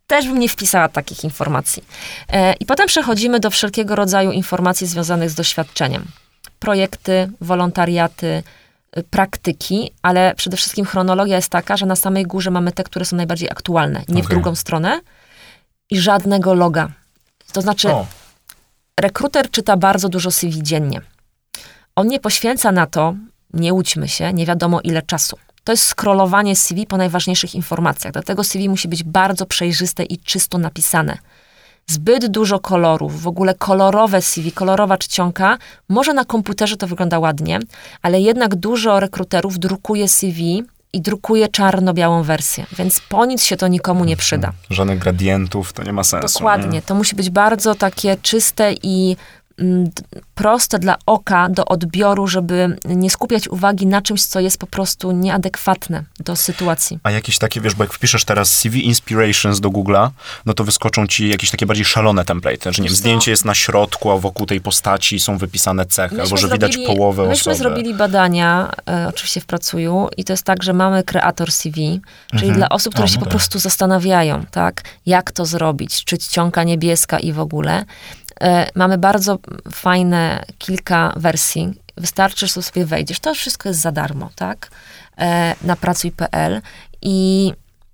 Też 0.06 0.26
bym 0.26 0.38
nie 0.38 0.48
wpisała 0.48 0.88
takich 0.88 1.24
informacji. 1.24 1.84
E, 2.28 2.52
I 2.52 2.66
potem 2.66 2.86
przechodzimy 2.86 3.40
do 3.40 3.50
wszelkiego 3.50 3.94
rodzaju 3.96 4.32
informacji 4.32 4.86
związanych 4.86 5.30
z 5.30 5.34
doświadczeniem. 5.34 6.04
Projekty, 6.64 7.30
wolontariaty, 7.40 8.42
y, 8.98 9.02
praktyki, 9.02 9.90
ale 10.02 10.34
przede 10.36 10.56
wszystkim 10.56 10.84
chronologia 10.84 11.36
jest 11.36 11.48
taka, 11.48 11.76
że 11.76 11.86
na 11.86 11.96
samej 11.96 12.24
górze 12.24 12.50
mamy 12.50 12.72
te, 12.72 12.84
które 12.84 13.04
są 13.04 13.16
najbardziej 13.16 13.50
aktualne, 13.50 14.02
nie 14.08 14.22
w 14.22 14.26
Okej. 14.26 14.36
drugą 14.36 14.54
stronę 14.54 15.00
i 15.90 15.98
żadnego 15.98 16.54
loga. 16.54 16.88
To 17.52 17.62
znaczy, 17.62 17.90
O, 17.90 18.06
rekruter 19.00 19.50
czyta 19.50 19.76
bardzo 19.76 20.08
dużo 20.08 20.30
CV 20.30 20.62
dziennie. 20.62 21.00
On 21.96 22.06
nie 22.06 22.20
poświęca 22.20 22.72
na 22.72 22.86
to, 22.86 23.14
nie 23.52 23.72
łudźmy 23.72 24.08
się, 24.08 24.32
nie 24.32 24.46
wiadomo 24.46 24.80
ile 24.80 25.02
czasu. 25.02 25.38
To 25.64 25.72
jest 25.72 25.84
scrollowanie 25.84 26.56
CV 26.56 26.86
po 26.86 26.96
najważniejszych 26.96 27.54
informacjach. 27.54 28.12
Dlatego 28.12 28.44
CV 28.44 28.68
musi 28.68 28.88
być 28.88 29.02
bardzo 29.02 29.46
przejrzyste 29.46 30.04
i 30.04 30.18
czysto 30.18 30.58
napisane. 30.58 31.18
Zbyt 31.86 32.26
dużo 32.26 32.60
kolorów, 32.60 33.22
w 33.22 33.26
ogóle 33.26 33.54
kolorowe 33.54 34.22
CV, 34.22 34.52
kolorowa 34.52 34.98
czcionka, 34.98 35.58
może 35.88 36.14
na 36.14 36.24
komputerze 36.24 36.76
to 36.76 36.86
wygląda 36.86 37.18
ładnie, 37.18 37.58
ale 38.02 38.20
jednak 38.20 38.54
dużo 38.54 39.00
rekruterów 39.00 39.58
drukuje 39.58 40.08
CV 40.08 40.64
i 40.92 41.00
drukuje 41.00 41.48
czarno-białą 41.48 42.22
wersję, 42.22 42.66
więc 42.78 43.00
po 43.00 43.24
nic 43.26 43.44
się 43.44 43.56
to 43.56 43.68
nikomu 43.68 44.04
nie 44.04 44.16
przyda. 44.16 44.52
żadnych 44.70 44.98
gradientów, 44.98 45.72
to 45.72 45.82
nie 45.82 45.92
ma 45.92 46.04
sensu. 46.04 46.38
Dokładnie. 46.38 46.82
To 46.82 46.94
musi 46.94 47.16
być 47.16 47.30
bardzo 47.30 47.74
takie 47.74 48.16
czyste 48.22 48.74
i 48.82 49.16
proste 50.34 50.78
dla 50.78 50.96
oka 51.06 51.48
do 51.48 51.64
odbioru, 51.64 52.26
żeby 52.26 52.76
nie 52.84 53.10
skupiać 53.10 53.48
uwagi 53.48 53.86
na 53.86 54.02
czymś, 54.02 54.24
co 54.24 54.40
jest 54.40 54.58
po 54.58 54.66
prostu 54.66 55.12
nieadekwatne 55.12 56.04
do 56.20 56.36
sytuacji. 56.36 56.98
A 57.02 57.10
jakieś 57.10 57.38
takie, 57.38 57.60
wiesz, 57.60 57.74
bo 57.74 57.84
jak 57.84 57.92
wpiszesz 57.92 58.24
teraz 58.24 58.52
CV 58.52 58.86
Inspirations 58.86 59.60
do 59.60 59.70
Google'a, 59.70 60.10
no 60.46 60.54
to 60.54 60.64
wyskoczą 60.64 61.06
ci 61.06 61.28
jakieś 61.28 61.50
takie 61.50 61.66
bardziej 61.66 61.84
szalone 61.84 62.24
template, 62.24 62.72
że 62.72 62.82
nie 62.82 62.88
wiem, 62.88 62.96
zdjęcie 62.96 63.30
jest 63.30 63.44
na 63.44 63.54
środku, 63.54 64.10
a 64.10 64.18
wokół 64.18 64.46
tej 64.46 64.60
postaci 64.60 65.20
są 65.20 65.38
wypisane 65.38 65.86
cechy, 65.86 66.22
albo 66.22 66.36
że 66.36 66.48
widać 66.48 66.76
połowę 66.86 67.28
myśmy 67.28 67.52
osoby. 67.52 67.56
zrobili 67.56 67.94
badania, 67.94 68.70
e, 68.88 69.08
oczywiście 69.08 69.40
w 69.40 69.46
Pracuju, 69.46 70.08
i 70.16 70.24
to 70.24 70.32
jest 70.32 70.44
tak, 70.44 70.62
że 70.62 70.72
mamy 70.72 71.02
kreator 71.02 71.52
CV, 71.52 72.00
czyli 72.38 72.52
dla 72.52 72.68
osób, 72.68 72.94
które 72.94 73.04
A, 73.04 73.08
się 73.08 73.14
no 73.14 73.20
po 73.20 73.24
tak. 73.24 73.30
prostu 73.30 73.58
zastanawiają, 73.58 74.46
tak, 74.50 74.82
jak 75.06 75.32
to 75.32 75.46
zrobić, 75.46 76.04
czy 76.04 76.18
czcionka 76.18 76.64
niebieska 76.64 77.18
i 77.18 77.32
w 77.32 77.40
ogóle. 77.40 77.84
E, 78.40 78.70
mamy 78.74 78.98
bardzo 78.98 79.38
fajne 79.72 80.44
kilka 80.58 81.12
wersji. 81.16 81.74
Wystarczy, 81.96 82.46
że 82.46 82.62
sobie 82.62 82.86
wejdziesz. 82.86 83.20
To 83.20 83.34
wszystko 83.34 83.68
jest 83.68 83.80
za 83.80 83.92
darmo, 83.92 84.30
tak? 84.36 84.70
E, 85.18 85.54
na 85.62 85.76
pracuj.pl 85.76 86.60
i 87.02 87.52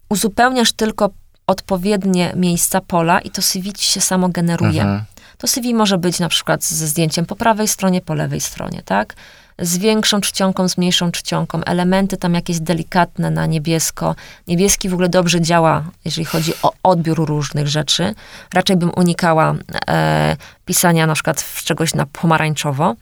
uzupełniasz 0.08 0.72
tylko 0.72 1.10
odpowiednie 1.46 2.32
miejsca 2.36 2.80
pola 2.80 3.20
i 3.20 3.30
to 3.30 3.42
CV 3.42 3.72
ci 3.72 3.84
się 3.84 4.00
samo 4.00 4.28
generuje. 4.28 4.82
Mhm. 4.82 5.04
To 5.38 5.46
CV 5.46 5.74
może 5.74 5.98
być 5.98 6.18
na 6.18 6.28
przykład 6.28 6.64
ze 6.64 6.86
zdjęciem 6.86 7.26
po 7.26 7.36
prawej 7.36 7.68
stronie, 7.68 8.00
po 8.00 8.14
lewej 8.14 8.40
stronie, 8.40 8.82
tak? 8.84 9.14
Z 9.60 9.78
większą 9.78 10.20
czcionką, 10.20 10.68
z 10.68 10.78
mniejszą 10.78 11.12
czcionką, 11.12 11.64
elementy 11.64 12.16
tam 12.16 12.34
jakieś 12.34 12.60
delikatne 12.60 13.30
na 13.30 13.46
niebiesko. 13.46 14.14
Niebieski 14.48 14.88
w 14.88 14.92
ogóle 14.92 15.08
dobrze 15.08 15.40
działa, 15.40 15.84
jeżeli 16.04 16.24
chodzi 16.24 16.52
o 16.62 16.72
odbiór 16.82 17.28
różnych 17.28 17.68
rzeczy. 17.68 18.14
Raczej 18.54 18.76
bym 18.76 18.90
unikała 18.96 19.54
e, 19.90 20.36
pisania 20.64 21.06
na 21.06 21.14
przykład 21.14 21.44
czegoś 21.64 21.94
na 21.94 22.06
pomarańczowo. 22.06 22.94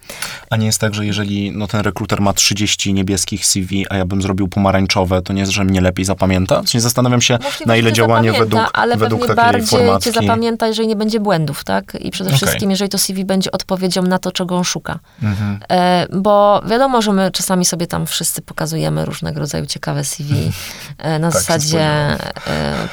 A 0.51 0.57
nie 0.57 0.67
jest 0.67 0.81
tak, 0.81 0.95
że 0.95 1.07
jeżeli 1.07 1.53
no, 1.57 1.67
ten 1.67 1.81
rekruter 1.81 2.21
ma 2.21 2.33
30 2.33 2.95
niebieskich 2.95 3.47
CV, 3.47 3.87
a 3.91 3.97
ja 3.97 4.05
bym 4.05 4.23
zrobił 4.23 4.49
pomarańczowe, 4.49 5.23
to 5.23 5.33
nie 5.33 5.41
jest, 5.41 5.53
że 5.53 5.65
mnie 5.65 5.81
lepiej 5.81 6.05
zapamięta? 6.05 6.63
Czyli 6.67 6.81
zastanawiam 6.81 7.21
się, 7.21 7.39
Możliwe, 7.43 7.65
na 7.67 7.77
ile 7.77 7.93
działanie 7.93 8.31
zapamięta, 8.33 8.57
według, 8.57 8.71
ale 8.73 8.97
według 8.97 9.21
takiej 9.21 9.37
bardziej 9.37 9.67
formatki. 9.67 10.05
cię 10.05 10.21
zapamięta, 10.21 10.67
jeżeli 10.67 10.89
nie 10.89 10.97
będzie 10.97 11.21
błędów, 11.21 11.65
tak? 11.65 11.97
I 12.01 12.11
przede 12.11 12.31
Okej. 12.31 12.37
wszystkim, 12.37 12.71
jeżeli 12.71 12.89
to 12.89 12.99
CV 12.99 13.25
będzie 13.25 13.53
odpowiedzią 13.53 14.03
na 14.03 14.19
to, 14.19 14.33
czego 14.33 14.57
on 14.57 14.65
szuka. 14.65 14.99
Mhm. 15.23 15.59
E, 15.69 16.07
bo 16.13 16.48
wiadomo, 16.67 17.03
że 17.03 17.13
my 17.13 17.31
czasami 17.31 17.65
sobie 17.65 17.87
tam 17.87 18.07
wszyscy 18.07 18.43
pokazujemy 18.43 19.05
różnego 19.05 19.41
rodzaju 19.41 19.67
ciekawe 19.67 20.05
CV. 20.05 20.35
E, 20.99 21.19
na 21.19 21.31
Tak 21.31 21.41
zasadzie, 21.41 21.81
e, 21.81 22.19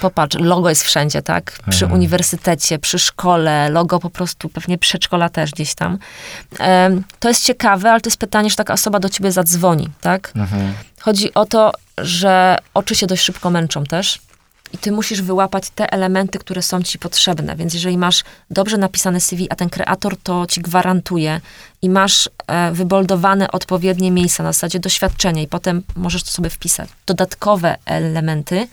popatrz, 0.02 0.38
logo 0.40 0.70
jest 0.70 0.84
wszędzie, 0.84 1.22
tak? 1.22 1.52
Przy 1.70 1.86
Mhm. 1.86 1.92
uniwersytecie, 1.92 2.80
przy 2.80 3.00
szkole, 3.00 3.70
logo 3.70 4.00
po 4.00 4.10
prostu, 4.10 4.50
pewnie 4.50 4.78
przedszkola 4.78 5.30
też 5.30 5.52
gdzieś 5.52 5.76
tam. 5.76 5.98
E, 6.60 6.90
to 7.20 7.28
jest 7.28 7.44
ciekawe, 7.44 7.92
ale 7.92 8.02
to 8.02 8.10
jest 8.10 8.18
pytanie, 8.18 8.50
że 8.50 8.56
taka 8.56 8.74
osoba 8.74 9.00
do 9.00 9.10
ciebie 9.10 9.32
zadzwoni, 9.32 9.90
tak? 10.02 10.32
Mhm. 10.36 10.74
Chodzi 11.02 11.34
o 11.34 11.46
to, 11.46 11.72
że 11.98 12.58
oczy 12.74 12.96
się 12.96 13.08
dość 13.08 13.24
szybko 13.24 13.50
męczą 13.50 13.84
też. 13.84 14.20
I 14.76 14.78
ty 14.78 14.92
musisz 14.92 15.22
wyłapać 15.22 15.70
te 15.70 15.94
elementy, 15.94 16.40
które 16.40 16.62
są 16.62 16.84
ci 16.84 17.00
potrzebne. 17.00 17.56
Więc 17.56 17.74
jeżeli 17.74 17.98
masz 17.98 18.24
dobrze 18.52 18.78
napisane 18.78 19.22
CV, 19.22 19.48
a 19.50 19.56
ten 19.56 19.70
kreator 19.70 20.18
to 20.18 20.46
ci 20.46 20.62
gwarantuje 20.62 21.42
i 21.82 21.90
masz 21.90 22.30
e, 22.48 22.72
wyboldowane 22.72 23.52
odpowiednie 23.52 24.12
miejsca 24.12 24.44
na 24.44 24.54
zasadzie 24.54 24.80
doświadczenia 24.80 25.42
i 25.42 25.48
potem 25.48 25.84
możesz 25.96 26.24
to 26.24 26.32
sobie 26.32 26.50
wpisać. 26.50 26.90
Dodatkowe 27.06 27.76
elementy, 27.86 28.68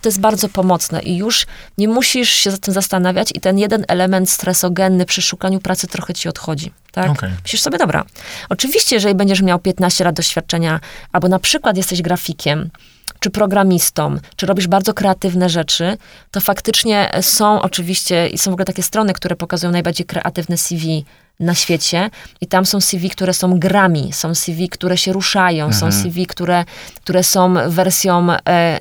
to 0.00 0.08
jest 0.08 0.20
bardzo 0.20 0.48
pomocne 0.48 1.02
i 1.02 1.16
już 1.16 1.46
nie 1.78 1.88
musisz 1.88 2.30
się 2.30 2.50
za 2.50 2.58
tym 2.58 2.74
zastanawiać 2.74 3.30
i 3.34 3.40
ten 3.40 3.58
jeden 3.58 3.84
element 3.88 4.30
stresogenny 4.30 5.04
przy 5.04 5.22
szukaniu 5.22 5.60
pracy 5.60 5.86
trochę 5.86 6.14
ci 6.14 6.28
odchodzi. 6.28 6.72
Tak? 6.92 7.10
Okej. 7.10 7.30
Myślisz 7.42 7.62
sobie, 7.62 7.78
dobra, 7.78 8.04
oczywiście, 8.48 8.96
jeżeli 8.96 9.14
będziesz 9.14 9.42
miał 9.42 9.58
15 9.58 10.04
lat 10.04 10.14
doświadczenia, 10.14 10.80
albo 11.12 11.28
na 11.28 11.38
przykład 11.38 11.76
jesteś 11.76 12.02
grafikiem, 12.02 12.70
czy 13.20 13.30
programistą, 13.30 14.16
czy 14.36 14.46
robisz 14.46 14.66
bardzo 14.66 14.94
kreatywne 14.94 15.48
rzeczy, 15.48 15.96
to 16.30 16.40
faktycznie 16.40 17.10
są 17.20 17.62
oczywiście, 17.62 18.28
i 18.28 18.38
są 18.38 18.50
w 18.50 18.54
ogóle 18.54 18.64
takie 18.64 18.82
strony, 18.82 19.12
które 19.12 19.36
pokazują 19.36 19.72
najbardziej 19.72 20.06
kreatywne 20.06 20.56
CV 20.56 21.04
na 21.40 21.54
świecie 21.54 22.10
i 22.40 22.46
tam 22.46 22.66
są 22.66 22.80
CV, 22.80 23.10
które 23.10 23.34
są 23.34 23.58
grami, 23.58 24.12
są 24.12 24.34
CV, 24.34 24.68
które 24.68 24.96
się 24.96 25.12
ruszają, 25.12 25.72
są 25.72 25.92
CV, 25.92 26.26
które, 26.26 26.64
które 27.04 27.22
są 27.22 27.54
wersją 27.68 28.26
e, 28.48 28.78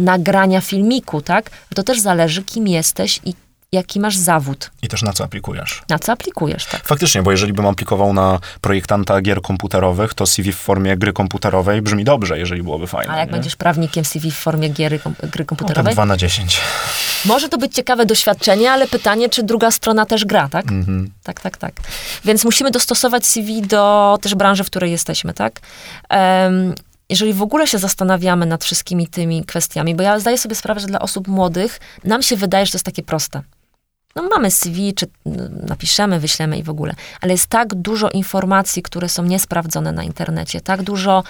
nagrania 0.00 0.60
filmiku, 0.60 1.20
tak? 1.20 1.50
To 1.74 1.82
też 1.82 2.00
zależy, 2.00 2.42
kim 2.44 2.68
jesteś 2.68 3.20
i 3.24 3.34
jaki 3.72 4.00
masz 4.00 4.16
zawód, 4.16 4.70
I 4.82 4.88
też 4.88 5.02
na 5.02 5.12
co 5.12 5.24
aplikujesz. 5.24 5.82
na 5.88 5.98
co 5.98 6.12
aplikujesz, 6.12 6.66
tak? 6.66 6.86
Faktycznie, 6.86 7.22
bo 7.22 7.30
jeżeli 7.30 7.52
bym 7.52 7.66
aplikował 7.66 8.12
na 8.12 8.38
projektanta 8.60 9.20
gier 9.20 9.42
komputerowych, 9.42 10.14
to 10.14 10.26
CV 10.26 10.52
w 10.52 10.56
formie 10.56 10.96
gry 10.96 11.12
komputerowej 11.12 11.82
brzmi 11.82 12.04
dobrze, 12.04 12.38
jeżeli 12.38 12.62
byłoby 12.62 12.86
fajne. 12.86 13.12
A 13.12 13.18
jak 13.18 13.28
nie? 13.28 13.32
będziesz 13.32 13.56
prawnikiem 13.56 14.04
CV 14.04 14.30
w 14.30 14.36
formie 14.36 14.68
giery, 14.68 14.98
kom, 14.98 15.12
gry 15.12 15.28
No, 15.30 15.36
tak 15.36 15.46
komputerowej? 15.46 15.92
2 15.94 16.06
na 16.06 16.16
10. 16.16 16.60
Może 17.24 17.48
to 17.48 17.58
być 17.58 17.74
ciekawe 17.74 18.06
doświadczenie, 18.06 18.70
ale 18.72 18.88
pytanie, 18.88 19.28
czy 19.28 19.42
druga 19.42 19.70
strona 19.70 20.06
też 20.06 20.24
gra, 20.24 20.48
tak? 20.48 20.64
Mhm. 20.72 21.10
Tak, 21.22 21.40
tak, 21.40 21.56
tak. 21.56 21.72
Więc 22.24 22.44
musimy 22.44 22.70
dostosować 22.70 23.26
CV 23.26 23.62
do 23.62 24.18
też 24.22 24.34
branży, 24.34 24.64
w 24.64 24.66
której 24.66 24.90
jesteśmy, 24.90 25.34
tak? 25.34 25.60
Em, 26.08 26.74
jeżeli 27.08 27.32
w 27.32 27.42
ogóle 27.42 27.66
się 27.66 27.78
zastanawiamy 27.78 28.46
nad 28.46 28.64
wszystkimi 28.64 29.08
tymi 29.08 29.44
kwestiami, 29.44 29.94
bo 29.94 30.02
ja 30.02 30.20
zdaję 30.20 30.38
sobie 30.38 30.54
sprawę, 30.54 30.80
że 30.80 30.86
dla 30.86 30.98
osób 30.98 31.28
młodych 31.28 31.80
nam 32.04 32.22
się 32.22 32.36
wydaje, 32.36 32.66
że 32.66 32.72
to 32.72 32.76
jest 32.76 32.86
takie 32.86 33.02
proste. 33.02 33.42
No 34.16 34.22
mamy 34.22 34.50
CV, 34.50 34.94
czy 34.94 35.06
mm, 35.26 35.66
napiszemy, 35.68 36.20
wyślemy 36.20 36.58
i 36.58 36.62
w 36.62 36.70
ogóle, 36.70 36.94
ale 37.20 37.32
jest 37.32 37.46
tak 37.46 37.74
dużo 37.74 38.10
informacji, 38.10 38.82
które 38.82 39.08
są 39.08 39.24
niesprawdzone 39.24 39.92
na 39.92 40.02
internecie, 40.02 40.60
tak 40.60 40.82
dużo 40.82 41.24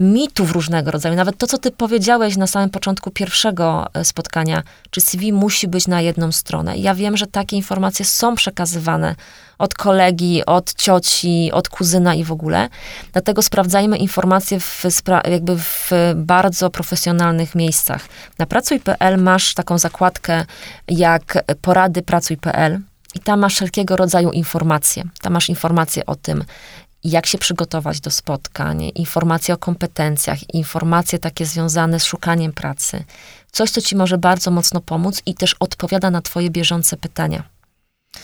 mitów 0.00 0.52
różnego 0.52 0.90
rodzaju. 0.90 1.14
Nawet 1.14 1.38
to, 1.38 1.46
co 1.46 1.58
ty 1.58 1.70
powiedziałeś 1.70 2.36
na 2.36 2.46
samym 2.46 2.70
początku 2.70 3.10
pierwszego 3.10 3.86
e, 3.94 4.04
spotkania, 4.04 4.62
czy 4.90 5.00
CV 5.00 5.32
musi 5.32 5.68
być 5.68 5.86
na 5.86 6.00
jedną 6.00 6.32
stronę. 6.32 6.76
Ja 6.76 6.94
wiem, 6.94 7.16
że 7.16 7.26
takie 7.26 7.56
informacje 7.56 8.04
są 8.04 8.34
przekazywane 8.34 9.14
od 9.58 9.74
kolegi, 9.74 10.46
od 10.46 10.74
cioci, 10.74 11.50
od 11.52 11.68
kuzyna 11.68 12.14
i 12.14 12.24
w 12.24 12.32
ogóle. 12.32 12.68
Dlatego 13.12 13.42
sprawdzajmy 13.42 13.98
informacje 13.98 14.60
w, 14.60 14.84
jakby 15.30 15.56
w 15.56 15.90
bardzo 16.16 16.70
profesjonalnych 16.70 17.54
miejscach. 17.54 18.08
Na 18.38 18.46
pracuj.pl 18.46 19.22
masz 19.22 19.54
taką 19.54 19.78
zakładkę 19.78 20.44
jak 20.88 21.44
porady 21.62 22.02
pracuj.pl 22.02 22.80
i 23.14 23.20
tam 23.20 23.40
masz 23.40 23.54
wszelkiego 23.54 23.96
rodzaju 23.96 24.30
informacje. 24.30 25.04
Tam 25.20 25.32
masz 25.32 25.48
informacje 25.48 26.06
o 26.06 26.14
tym, 26.14 26.44
jak 27.04 27.26
się 27.26 27.38
przygotować 27.38 28.00
do 28.00 28.10
spotkań, 28.10 28.92
informacje 28.94 29.54
o 29.54 29.58
kompetencjach, 29.58 30.54
informacje 30.54 31.18
takie 31.18 31.46
związane 31.46 32.00
z 32.00 32.04
szukaniem 32.04 32.52
pracy. 32.52 33.04
Coś, 33.52 33.70
co 33.70 33.80
ci 33.80 33.96
może 33.96 34.18
bardzo 34.18 34.50
mocno 34.50 34.80
pomóc 34.80 35.22
i 35.26 35.34
też 35.34 35.56
odpowiada 35.60 36.10
na 36.10 36.22
twoje 36.22 36.50
bieżące 36.50 36.96
pytania. 36.96 37.42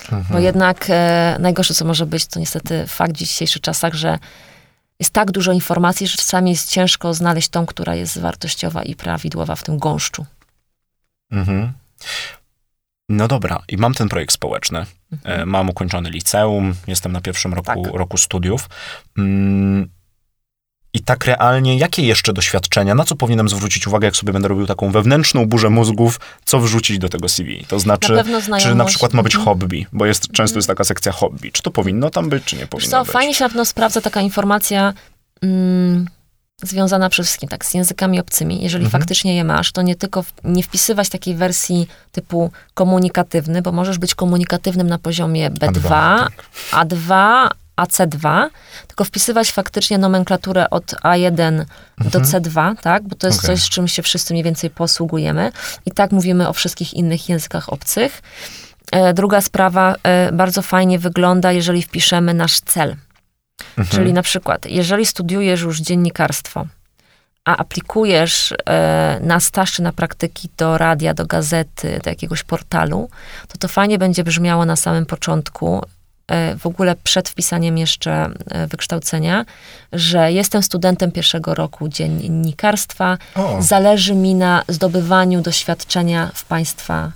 Mhm. 0.03 0.25
Bo 0.31 0.39
jednak 0.39 0.87
e, 0.89 1.37
najgorsze, 1.41 1.75
co 1.75 1.85
może 1.85 2.07
być, 2.07 2.27
to 2.27 2.41
niestety 2.41 2.87
fakt 2.87 3.13
w 3.13 3.17
dzisiejszych 3.17 3.63
czasach, 3.63 3.95
że 3.95 4.19
jest 5.01 5.13
tak 5.13 5.31
dużo 5.31 5.53
informacji, 5.53 6.07
że 6.07 6.17
czasami 6.17 6.51
jest 6.51 6.71
ciężko 6.71 7.15
znaleźć 7.15 7.49
tą, 7.49 7.67
która 7.67 7.95
jest 7.95 8.19
wartościowa 8.19 8.83
i 8.83 8.95
prawidłowa 8.95 9.55
w 9.55 9.63
tym 9.63 9.79
gąszczu. 9.79 10.27
Mhm. 11.31 11.73
No 13.09 13.29
dobra, 13.29 13.63
i 13.69 13.77
mam 13.77 13.95
ten 13.95 14.09
projekt 14.09 14.33
społeczny. 14.33 14.87
Mhm. 15.13 15.41
E, 15.41 15.47
mam 15.47 15.71
ukończony 15.71 16.11
liceum, 16.11 16.75
jestem 16.87 17.13
na 17.13 17.21
pierwszym 17.21 17.55
roku, 17.55 17.85
tak. 17.85 17.95
roku 17.95 18.17
studiów. 18.17 18.69
Mm, 19.19 19.89
I 20.93 21.01
tak 21.01 21.25
realnie, 21.25 21.79
jakie 21.79 22.03
jeszcze 22.03 22.33
doświadczenia, 22.33 22.95
na 22.95 23.05
co 23.05 23.17
powinienem 23.17 23.49
zwrócić 23.49 23.87
uwagę, 23.87 24.07
jak 24.07 24.17
sobie 24.17 24.33
będę 24.33 24.49
robił 24.49 24.67
taką 24.67 24.91
wewnętrzną 24.91 25.47
burzę 25.47 25.71
mózgów, 25.71 26.21
co 26.45 26.61
wrzucić 26.61 26.99
do 26.99 27.09
tego 27.09 27.29
CV? 27.29 27.65
To 27.69 27.79
znaczy, 27.79 28.23
na 28.49 28.59
czy 28.59 28.75
na 28.75 28.85
przykład 28.85 29.15
ma 29.15 29.23
być 29.23 29.35
mhm. 29.35 29.45
hobby, 29.45 29.87
bo 29.93 30.07
jest, 30.07 30.23
często 30.23 30.43
mhm. 30.43 30.57
jest 30.59 30.69
taka 30.69 30.85
sekcja 30.85 31.13
hobby. 31.13 31.53
Czy 31.53 31.63
to 31.63 31.71
powinno 31.71 32.11
tam 32.11 32.29
być, 32.29 32.45
czy 32.45 32.57
nie 32.57 32.67
powinno 32.67 32.91
co, 32.91 33.05
być? 33.05 33.13
Fajnie 33.13 33.35
się 33.35 33.45
na 33.45 33.49
pewno 33.49 33.65
sprawdza 33.65 34.01
taka 34.01 34.21
informacja, 34.21 34.95
mm, 35.43 36.07
związana 36.63 37.09
przede 37.09 37.25
wszystkim 37.25 37.49
tak 37.49 37.65
z 37.65 37.75
językami 37.75 38.21
obcymi. 38.21 38.63
Jeżeli 38.63 38.85
mhm. 38.85 39.03
faktycznie 39.03 39.37
je 39.37 39.45
masz, 39.45 39.73
to 39.73 39.83
nie 39.83 39.97
tylko 39.97 40.23
w, 40.23 40.33
nie 40.45 40.63
wpisywać 40.63 41.09
takiej 41.09 41.35
wersji 41.35 41.89
typu 42.13 42.51
komunikatywny, 42.75 43.63
bo 43.63 43.73
możesz 43.73 43.99
być 43.99 44.15
komunikatywnym 44.15 44.87
na 44.89 44.99
poziomie 44.99 45.51
B2, 45.51 45.81
A2, 45.81 45.89
tak. 45.89 46.45
A2 46.73 47.49
AC2, 47.77 48.49
tylko 48.87 49.05
wpisywać 49.05 49.53
faktycznie 49.53 49.99
nomenklaturę 49.99 50.71
od 50.71 50.85
A1 50.85 51.41
mhm. 51.41 51.67
do 51.99 52.21
C2, 52.21 52.77
tak? 52.83 53.03
Bo 53.09 53.17
to 53.17 53.27
jest 53.27 53.39
okay. 53.39 53.57
coś, 53.57 53.65
z 53.65 53.69
czym 53.69 53.89
się 53.89 54.03
wszyscy 54.03 54.35
mniej 54.35 54.45
więcej 54.45 54.71
posługujemy. 54.71 55.53
I 55.87 55.91
tak 55.91 56.13
mówimy 56.13 56.49
o 56.49 56.53
wszystkich 56.53 56.95
innych 56.95 57.29
językach 57.29 57.73
obcych. 57.73 58.23
E, 58.93 59.15
druga 59.15 59.41
sprawa, 59.41 59.95
e, 60.03 60.33
bardzo 60.33 60.63
fajnie 60.63 60.99
wygląda, 60.99 61.53
jeżeli 61.53 61.83
wpiszemy 61.83 62.35
nasz 62.35 62.61
cel. 62.61 62.97
Mhm. 63.79 63.87
Czyli 63.89 64.13
na 64.13 64.23
przykład, 64.23 64.67
jeżeli 64.67 65.07
studiujesz 65.07 65.61
już 65.61 65.81
dziennikarstwo, 65.81 66.67
a 67.45 67.57
aplikujesz 67.57 68.55
e, 68.67 69.19
na 69.23 69.41
staż 69.41 69.73
czy 69.73 69.83
na 69.83 69.93
praktyki 69.93 70.49
do 70.57 70.79
radia, 70.79 71.15
do 71.15 71.27
gazety, 71.27 72.01
do 72.05 72.11
jakiegoś 72.11 72.43
portalu, 72.43 73.09
to 73.49 73.59
to 73.59 73.69
fajnie 73.69 73.99
będzie 73.99 74.25
brzmiało 74.25 74.65
na 74.65 74.77
samym 74.77 75.07
początku, 75.07 75.83
e, 76.29 76.57
w 76.57 76.67
ogóle 76.67 76.97
przed 77.05 77.29
wpisaniem 77.29 77.79
jeszcze 77.79 78.31
e, 78.51 78.67
wykształcenia, 78.67 79.45
że 79.93 80.33
jestem 80.33 80.63
studentem 80.63 81.13
pierwszego 81.13 81.55
roku 81.55 81.89
dziennikarstwa, 81.89 83.19
o. 83.35 83.63
zależy 83.63 84.15
mi 84.15 84.35
na 84.35 84.63
zdobywaniu 84.69 85.41
doświadczenia 85.41 86.31
w 86.35 86.45
państwa 86.45 87.13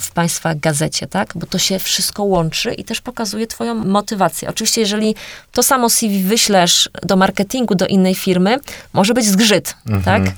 w 0.00 0.10
Państwa 0.12 0.54
gazecie, 0.54 1.06
tak? 1.06 1.32
Bo 1.34 1.46
to 1.46 1.58
się 1.58 1.78
wszystko 1.78 2.24
łączy 2.24 2.74
i 2.74 2.84
też 2.84 3.00
pokazuje 3.00 3.46
Twoją 3.46 3.74
motywację. 3.74 4.48
Oczywiście, 4.48 4.80
jeżeli 4.80 5.14
to 5.52 5.62
samo 5.62 5.90
CV 5.90 6.22
wyślesz 6.22 6.90
do 7.02 7.16
marketingu, 7.16 7.74
do 7.74 7.86
innej 7.86 8.14
firmy, 8.14 8.56
może 8.92 9.14
być 9.14 9.26
zgrzyt, 9.26 9.74
mhm. 9.86 10.02
tak? 10.04 10.34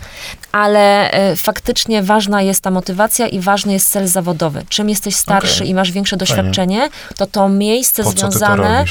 Ale 0.52 1.10
e, 1.10 1.36
faktycznie 1.36 2.02
ważna 2.02 2.42
jest 2.42 2.60
ta 2.60 2.70
motywacja 2.70 3.28
i 3.28 3.40
ważny 3.40 3.72
jest 3.72 3.90
cel 3.90 4.08
zawodowy. 4.08 4.64
Czym 4.68 4.88
jesteś 4.88 5.16
starszy 5.16 5.56
okay. 5.56 5.66
i 5.66 5.74
masz 5.74 5.92
większe 5.92 6.16
doświadczenie, 6.16 6.78
Fajnie. 6.78 7.16
to 7.16 7.26
to 7.26 7.48
miejsce 7.48 8.04
związane 8.04 8.84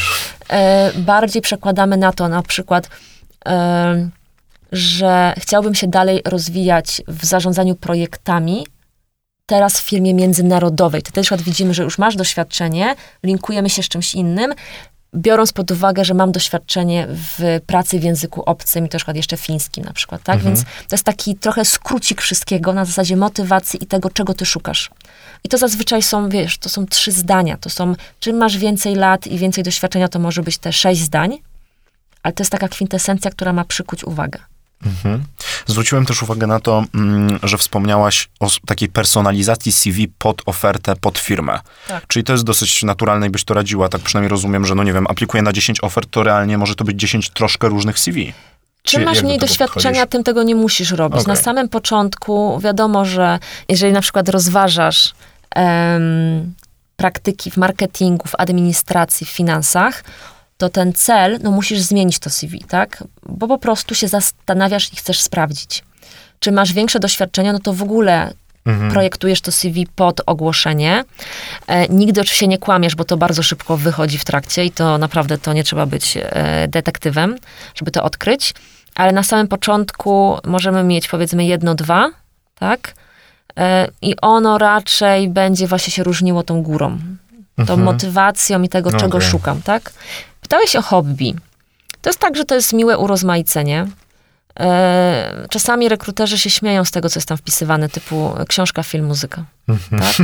e, 0.50 0.92
bardziej 0.94 1.42
przekładamy 1.42 1.98
na 1.98 2.14
to, 2.14 2.28
na 2.28 2.44
przykład 2.44 2.90
że 4.72 5.34
chciałbym 5.38 5.76
się 5.76 5.88
dalej 5.88 6.22
rozwijać 6.26 7.02
w 7.08 7.26
zarządzaniu 7.26 7.76
projektami, 7.76 8.66
teraz 9.52 9.82
w 9.82 9.84
firmie 9.84 10.14
międzynarodowej. 10.14 11.02
To 11.02 11.12
też 11.12 11.30
widzimy, 11.44 11.74
że 11.74 11.84
już 11.84 11.98
masz 11.98 12.16
doświadczenie, 12.16 12.96
linkujemy 13.24 13.70
się 13.70 13.84
z 13.84 13.88
czymś 13.88 14.16
innym, 14.16 14.54
biorąc 15.16 15.54
pod 15.54 15.72
uwagę, 15.72 16.06
że 16.06 16.14
mam 16.14 16.32
doświadczenie 16.32 17.08
w 17.10 17.60
pracy 17.68 18.00
w 18.00 18.04
języku 18.04 18.44
obcym 18.46 18.86
i 18.86 18.90
to 18.90 18.98
przykład 18.98 19.18
jeszcze 19.18 19.38
fińskim 19.38 19.84
na 19.86 19.94
przykład, 19.94 20.24
tak? 20.24 20.36
Mhm. 20.36 20.56
Więc 20.56 20.66
to 20.66 20.96
jest 20.96 21.04
taki 21.04 21.36
trochę 21.36 21.66
skrócik 21.66 22.22
wszystkiego 22.22 22.74
na 22.74 22.86
zasadzie 22.86 23.18
motywacji 23.18 23.84
i 23.84 23.88
tego, 23.88 24.10
czego 24.10 24.34
ty 24.34 24.46
szukasz. 24.46 24.90
I 25.44 25.50
to 25.50 25.58
zazwyczaj 25.58 26.02
są, 26.02 26.30
wiesz, 26.30 26.58
to 26.58 26.70
są 26.70 26.86
trzy 26.86 27.12
zdania. 27.12 27.58
To 27.58 27.70
są, 27.70 27.96
czym 28.20 28.38
masz 28.38 28.58
więcej 28.58 28.96
lat 28.96 29.28
i 29.28 29.38
więcej 29.38 29.64
doświadczenia, 29.64 30.08
to 30.08 30.20
może 30.20 30.44
być 30.44 30.58
te 30.58 30.74
sześć 30.74 31.02
zdań, 31.02 31.38
ale 32.24 32.34
to 32.34 32.44
jest 32.44 32.52
taka 32.52 32.68
kwintesencja, 32.68 33.32
która 33.32 33.54
ma 33.54 33.66
przykuć 33.66 34.04
uwagę. 34.04 34.40
Mhm. 34.86 35.24
Zwróciłem 35.66 36.06
też 36.06 36.24
uwagę 36.24 36.48
na 36.48 36.60
to, 36.60 36.84
mm, 36.96 37.40
że 37.44 37.58
wspomniałaś 37.58 38.30
o 38.40 38.48
takiej 38.66 38.90
personalizacji 38.90 39.72
CV 39.72 40.08
pod 40.08 40.42
ofertę, 40.46 40.96
pod 40.96 41.20
firmę. 41.20 41.60
Tak. 41.88 42.08
Czyli 42.08 42.24
to 42.24 42.34
jest 42.34 42.44
dosyć 42.44 42.84
naturalne 42.84 43.28
i 43.28 43.30
byś 43.30 43.44
to 43.44 43.54
radziła. 43.54 43.90
Tak 43.90 44.02
przynajmniej 44.02 44.30
rozumiem, 44.30 44.66
że 44.66 44.76
no 44.76 44.84
nie 44.84 44.94
wiem, 44.94 45.08
aplikuję 45.10 45.44
na 45.44 45.54
10 45.54 45.84
ofert, 45.84 46.12
to 46.12 46.24
realnie 46.24 46.58
może 46.58 46.76
to 46.76 46.84
być 46.84 47.00
10 47.00 47.30
troszkę 47.30 47.70
różnych 47.70 48.00
CV. 48.00 48.34
Czym 48.84 49.04
masz 49.04 49.24
mniej 49.24 49.38
do 49.38 49.48
doświadczenia, 49.48 49.84
podchodzisz? 49.84 50.12
tym 50.12 50.24
tego 50.24 50.44
nie 50.44 50.56
musisz 50.56 50.92
robić. 50.92 51.22
Okay. 51.22 51.36
Na 51.36 51.42
samym 51.42 51.70
początku 51.70 52.60
wiadomo, 52.60 53.06
że 53.06 53.40
jeżeli 53.70 53.94
na 53.94 54.02
przykład 54.02 54.30
rozważasz 54.30 55.14
um, 55.56 56.54
praktyki 56.96 57.52
w 57.52 57.58
marketingu, 57.58 58.28
w 58.28 58.36
administracji, 58.38 59.28
w 59.28 59.30
finansach, 59.30 60.04
to 60.62 60.70
ten 60.70 60.94
cel, 60.94 61.40
no 61.44 61.52
musisz 61.52 61.80
zmienić 61.80 62.20
to 62.20 62.30
CV, 62.30 62.64
tak? 62.68 63.04
Bo 63.30 63.48
po 63.48 63.58
prostu 63.58 63.96
się 63.96 64.08
zastanawiasz 64.08 64.94
i 64.94 64.96
chcesz 64.96 65.22
sprawdzić. 65.22 65.84
Czy 66.40 66.52
masz 66.52 66.74
większe 66.74 67.00
doświadczenia, 67.00 67.54
no 67.54 67.60
to 67.60 67.74
w 67.74 67.82
ogóle 67.82 68.34
mhm. 68.66 68.92
projektujesz 68.92 69.42
to 69.42 69.52
CV 69.52 69.88
pod 69.96 70.22
ogłoszenie. 70.26 71.04
E, 71.68 71.88
nigdy 71.88 72.22
oczywiście 72.22 72.48
nie 72.48 72.58
kłamiesz, 72.58 72.96
bo 72.96 73.04
to 73.04 73.18
bardzo 73.18 73.44
szybko 73.44 73.78
wychodzi 73.78 74.18
w 74.18 74.26
trakcie 74.26 74.66
i 74.66 74.72
to 74.72 74.98
naprawdę 74.98 75.38
to 75.38 75.54
nie 75.54 75.64
trzeba 75.64 75.86
być 75.86 76.18
e, 76.18 76.68
detektywem, 76.68 77.36
żeby 77.76 77.92
to 77.92 78.04
odkryć. 78.04 78.54
Ale 78.96 79.12
na 79.12 79.24
samym 79.24 79.48
początku 79.48 80.38
możemy 80.46 80.84
mieć 80.84 81.08
powiedzmy 81.08 81.46
jedno, 81.46 81.76
dwa, 81.76 82.12
tak? 82.60 82.94
E, 83.58 83.88
I 84.02 84.16
ono 84.22 84.58
raczej 84.58 85.30
będzie 85.30 85.68
właśnie 85.68 85.94
się 85.94 86.04
różniło 86.04 86.44
tą 86.44 86.64
górą, 86.64 87.00
tą 87.56 87.62
mhm. 87.62 87.84
motywacją 87.84 88.62
i 88.62 88.70
tego, 88.70 88.92
czego 88.92 89.18
okay. 89.18 89.30
szukam, 89.30 89.62
tak? 89.62 89.92
Pytałeś 90.52 90.76
o 90.76 90.82
hobby. 90.82 91.36
To 92.02 92.10
jest 92.10 92.20
tak, 92.20 92.36
że 92.36 92.46
to 92.46 92.56
jest 92.56 92.74
miłe 92.74 92.98
urozmaicenie. 92.98 93.88
E, 94.60 95.48
czasami 95.50 95.90
rekruterzy 95.90 96.38
się 96.38 96.50
śmieją 96.50 96.86
z 96.86 96.92
tego, 96.92 97.10
co 97.10 97.20
jest 97.20 97.28
tam 97.28 97.38
wpisywane, 97.38 97.90
typu 97.90 98.34
książka, 98.48 98.84
film, 98.84 99.06
muzyka. 99.06 99.46
Mhm. 99.70 100.02
Tak? 100.02 100.16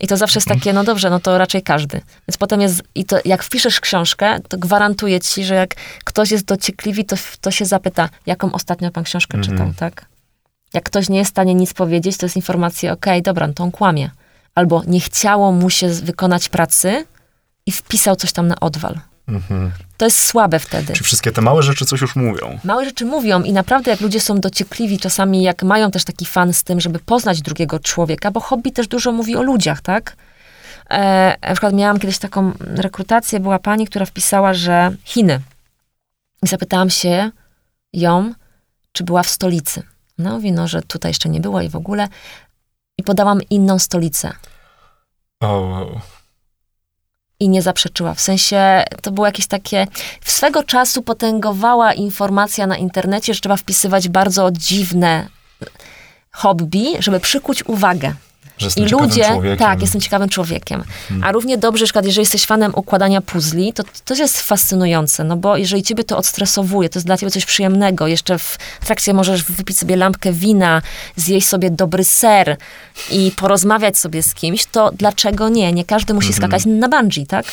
I 0.00 0.06
to 0.06 0.16
zawsze 0.16 0.36
jest 0.38 0.48
takie, 0.48 0.72
no 0.72 0.84
dobrze, 0.84 1.10
no 1.10 1.20
to 1.20 1.38
raczej 1.38 1.62
każdy. 1.62 2.00
Więc 2.28 2.36
potem 2.38 2.60
jest, 2.60 2.82
i 2.94 3.04
to 3.04 3.18
jak 3.24 3.42
wpiszesz 3.42 3.80
książkę, 3.80 4.40
to 4.48 4.58
gwarantuję 4.58 5.20
ci, 5.20 5.44
że 5.44 5.54
jak 5.54 5.74
ktoś 6.04 6.30
jest 6.30 6.44
dociekliwy, 6.44 7.04
to, 7.04 7.16
to 7.40 7.50
się 7.50 7.64
zapyta, 7.64 8.08
jaką 8.26 8.52
ostatnio 8.52 8.90
pan 8.90 9.04
książkę 9.04 9.38
mhm. 9.38 9.58
czytał, 9.58 9.74
tak? 9.76 10.06
Jak 10.74 10.84
ktoś 10.84 11.08
nie 11.08 11.18
jest 11.18 11.30
w 11.30 11.34
stanie 11.34 11.54
nic 11.54 11.74
powiedzieć, 11.74 12.16
to 12.16 12.26
jest 12.26 12.36
informacja, 12.36 12.92
okej, 12.92 13.12
okay, 13.12 13.22
dobra, 13.22 13.46
no 13.46 13.52
to 13.52 13.64
on 13.64 13.70
kłamie. 13.70 14.10
Albo 14.54 14.82
nie 14.86 15.00
chciało 15.00 15.52
mu 15.52 15.70
się 15.70 15.88
wykonać 15.88 16.48
pracy 16.48 17.06
i 17.66 17.72
wpisał 17.72 18.16
coś 18.16 18.32
tam 18.32 18.48
na 18.48 18.60
odwal. 18.60 19.09
Mhm. 19.30 19.72
To 19.96 20.04
jest 20.04 20.18
słabe 20.18 20.58
wtedy. 20.58 20.92
Czy 20.92 21.04
wszystkie 21.04 21.32
te 21.32 21.40
małe 21.40 21.62
rzeczy 21.62 21.84
coś 21.86 22.00
już 22.00 22.16
mówią? 22.16 22.58
Małe 22.64 22.84
rzeczy 22.84 23.04
mówią 23.04 23.42
i 23.42 23.52
naprawdę 23.52 23.90
jak 23.90 24.00
ludzie 24.00 24.20
są 24.20 24.40
dociekliwi, 24.40 24.98
czasami 24.98 25.42
jak 25.42 25.62
mają 25.62 25.90
też 25.90 26.04
taki 26.04 26.26
fan 26.26 26.52
z 26.52 26.64
tym, 26.64 26.80
żeby 26.80 26.98
poznać 26.98 27.42
drugiego 27.42 27.78
człowieka, 27.78 28.30
bo 28.30 28.40
hobby 28.40 28.72
też 28.72 28.88
dużo 28.88 29.12
mówi 29.12 29.36
o 29.36 29.42
ludziach, 29.42 29.80
tak? 29.80 30.16
E, 30.90 31.36
na 31.42 31.52
przykład 31.52 31.74
miałam 31.74 31.98
kiedyś 31.98 32.18
taką 32.18 32.52
rekrutację, 32.60 33.40
była 33.40 33.58
pani, 33.58 33.86
która 33.86 34.06
wpisała, 34.06 34.54
że 34.54 34.92
Chiny. 35.04 35.40
I 36.42 36.46
zapytałam 36.46 36.90
się 36.90 37.30
ją, 37.92 38.34
czy 38.92 39.04
była 39.04 39.22
w 39.22 39.28
stolicy. 39.28 39.82
No, 40.18 40.30
mówi, 40.30 40.52
no, 40.52 40.68
że 40.68 40.82
tutaj 40.82 41.10
jeszcze 41.10 41.28
nie 41.28 41.40
była 41.40 41.62
i 41.62 41.68
w 41.68 41.76
ogóle. 41.76 42.08
I 42.98 43.02
podałam 43.02 43.40
inną 43.50 43.78
stolicę. 43.78 44.32
O, 45.40 46.00
i 47.40 47.48
nie 47.48 47.62
zaprzeczyła. 47.62 48.14
W 48.14 48.20
sensie 48.20 48.84
to 49.02 49.10
było 49.10 49.26
jakieś 49.26 49.46
takie. 49.46 49.86
Swego 50.24 50.62
czasu 50.62 51.02
potęgowała 51.02 51.92
informacja 51.92 52.66
na 52.66 52.76
internecie, 52.76 53.34
że 53.34 53.40
trzeba 53.40 53.56
wpisywać 53.56 54.08
bardzo 54.08 54.50
dziwne 54.52 55.26
hobby, 56.30 56.86
żeby 56.98 57.20
przykuć 57.20 57.66
uwagę. 57.66 58.14
Że 58.60 58.66
jestem 58.66 58.86
I 58.86 58.88
ludzie, 58.88 59.24
człowiekiem. 59.24 59.58
tak, 59.58 59.80
jestem 59.80 60.00
ciekawym 60.00 60.28
człowiekiem. 60.28 60.84
A 61.22 61.32
równie 61.32 61.58
dobrze, 61.58 61.84
przykład, 61.84 62.04
jeżeli 62.04 62.22
jesteś 62.22 62.46
fanem 62.46 62.72
układania 62.74 63.20
puzli, 63.20 63.72
to 63.72 63.82
to 63.82 63.90
też 64.04 64.18
jest 64.18 64.40
fascynujące, 64.40 65.24
no 65.24 65.36
bo 65.36 65.56
jeżeli 65.56 65.82
ciebie 65.82 66.04
to 66.04 66.16
odstresowuje, 66.16 66.88
to 66.88 66.98
jest 66.98 67.06
dla 67.06 67.16
ciebie 67.16 67.30
coś 67.30 67.44
przyjemnego, 67.44 68.06
jeszcze 68.06 68.38
w 68.38 68.58
trakcie 68.84 69.14
możesz 69.14 69.44
wypić 69.44 69.78
sobie 69.78 69.96
lampkę 69.96 70.32
wina, 70.32 70.82
zjeść 71.16 71.48
sobie 71.48 71.70
dobry 71.70 72.04
ser 72.04 72.56
i 73.10 73.32
porozmawiać 73.36 73.98
sobie 73.98 74.22
z 74.22 74.34
kimś, 74.34 74.66
to 74.66 74.90
dlaczego 74.92 75.48
nie? 75.48 75.72
Nie 75.72 75.84
każdy 75.84 76.14
musi 76.14 76.32
skakać 76.32 76.62
na 76.66 76.88
bungee, 76.88 77.26
tak? 77.26 77.46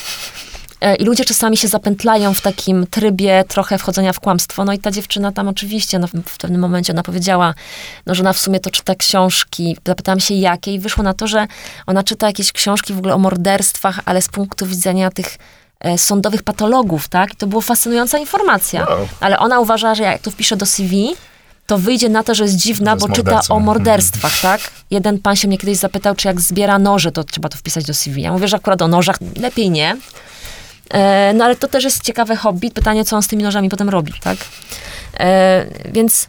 E, 0.81 0.95
I 0.95 1.05
ludzie 1.05 1.25
czasami 1.25 1.57
się 1.57 1.67
zapętlają 1.67 2.33
w 2.33 2.41
takim 2.41 2.87
trybie 2.87 3.43
trochę 3.47 3.77
wchodzenia 3.77 4.13
w 4.13 4.19
kłamstwo. 4.19 4.65
No 4.65 4.73
i 4.73 4.79
ta 4.79 4.91
dziewczyna 4.91 5.31
tam 5.31 5.47
oczywiście, 5.47 5.99
no, 5.99 6.07
w 6.07 6.37
pewnym 6.37 6.61
momencie 6.61 6.93
ona 6.93 7.03
powiedziała, 7.03 7.53
no, 8.05 8.15
że 8.15 8.23
ona 8.23 8.33
w 8.33 8.39
sumie 8.39 8.59
to 8.59 8.69
czyta 8.69 8.95
książki. 8.95 9.77
Zapytałam 9.85 10.19
się 10.19 10.33
jakie 10.33 10.73
i 10.73 10.79
wyszło 10.79 11.03
na 11.03 11.13
to, 11.13 11.27
że 11.27 11.47
ona 11.87 12.03
czyta 12.03 12.27
jakieś 12.27 12.51
książki 12.51 12.93
w 12.93 12.97
ogóle 12.97 13.13
o 13.13 13.17
morderstwach, 13.17 13.99
ale 14.05 14.21
z 14.21 14.27
punktu 14.29 14.65
widzenia 14.65 15.11
tych 15.11 15.37
e, 15.79 15.97
sądowych 15.97 16.43
patologów, 16.43 17.07
tak? 17.07 17.33
I 17.33 17.35
to 17.35 17.47
była 17.47 17.61
fascynująca 17.61 18.17
informacja. 18.17 18.85
Wow. 18.89 19.07
Ale 19.19 19.39
ona 19.39 19.59
uważa, 19.59 19.95
że 19.95 20.03
jak 20.03 20.21
to 20.21 20.31
wpisze 20.31 20.57
do 20.57 20.65
CV, 20.65 21.15
to 21.65 21.77
wyjdzie 21.77 22.09
na 22.09 22.23
to, 22.23 22.35
że 22.35 22.43
jest 22.43 22.55
dziwna, 22.55 22.95
bo 22.95 23.09
czyta 23.09 23.41
o 23.49 23.59
morderstwach, 23.59 24.41
tak? 24.41 24.61
Jeden 24.91 25.19
pan 25.19 25.35
się 25.35 25.47
mnie 25.47 25.57
kiedyś 25.57 25.77
zapytał, 25.77 26.15
czy 26.15 26.27
jak 26.27 26.41
zbiera 26.41 26.79
noże, 26.79 27.11
to 27.11 27.23
trzeba 27.23 27.49
to 27.49 27.57
wpisać 27.57 27.85
do 27.85 27.93
CV. 27.93 28.21
Ja 28.21 28.31
mówię, 28.31 28.47
że 28.47 28.57
akurat 28.57 28.81
o 28.81 28.87
nożach 28.87 29.17
lepiej 29.35 29.69
nie. 29.69 29.97
E, 30.89 31.33
no 31.33 31.45
ale 31.45 31.55
to 31.55 31.67
też 31.67 31.83
jest 31.83 32.03
ciekawe 32.03 32.35
hobby. 32.35 32.71
Pytanie, 32.71 33.05
co 33.05 33.15
on 33.15 33.21
z 33.21 33.27
tymi 33.27 33.43
nożami 33.43 33.69
potem 33.69 33.89
robi, 33.89 34.13
tak? 34.23 34.37
E, 35.19 35.65
więc 35.91 36.27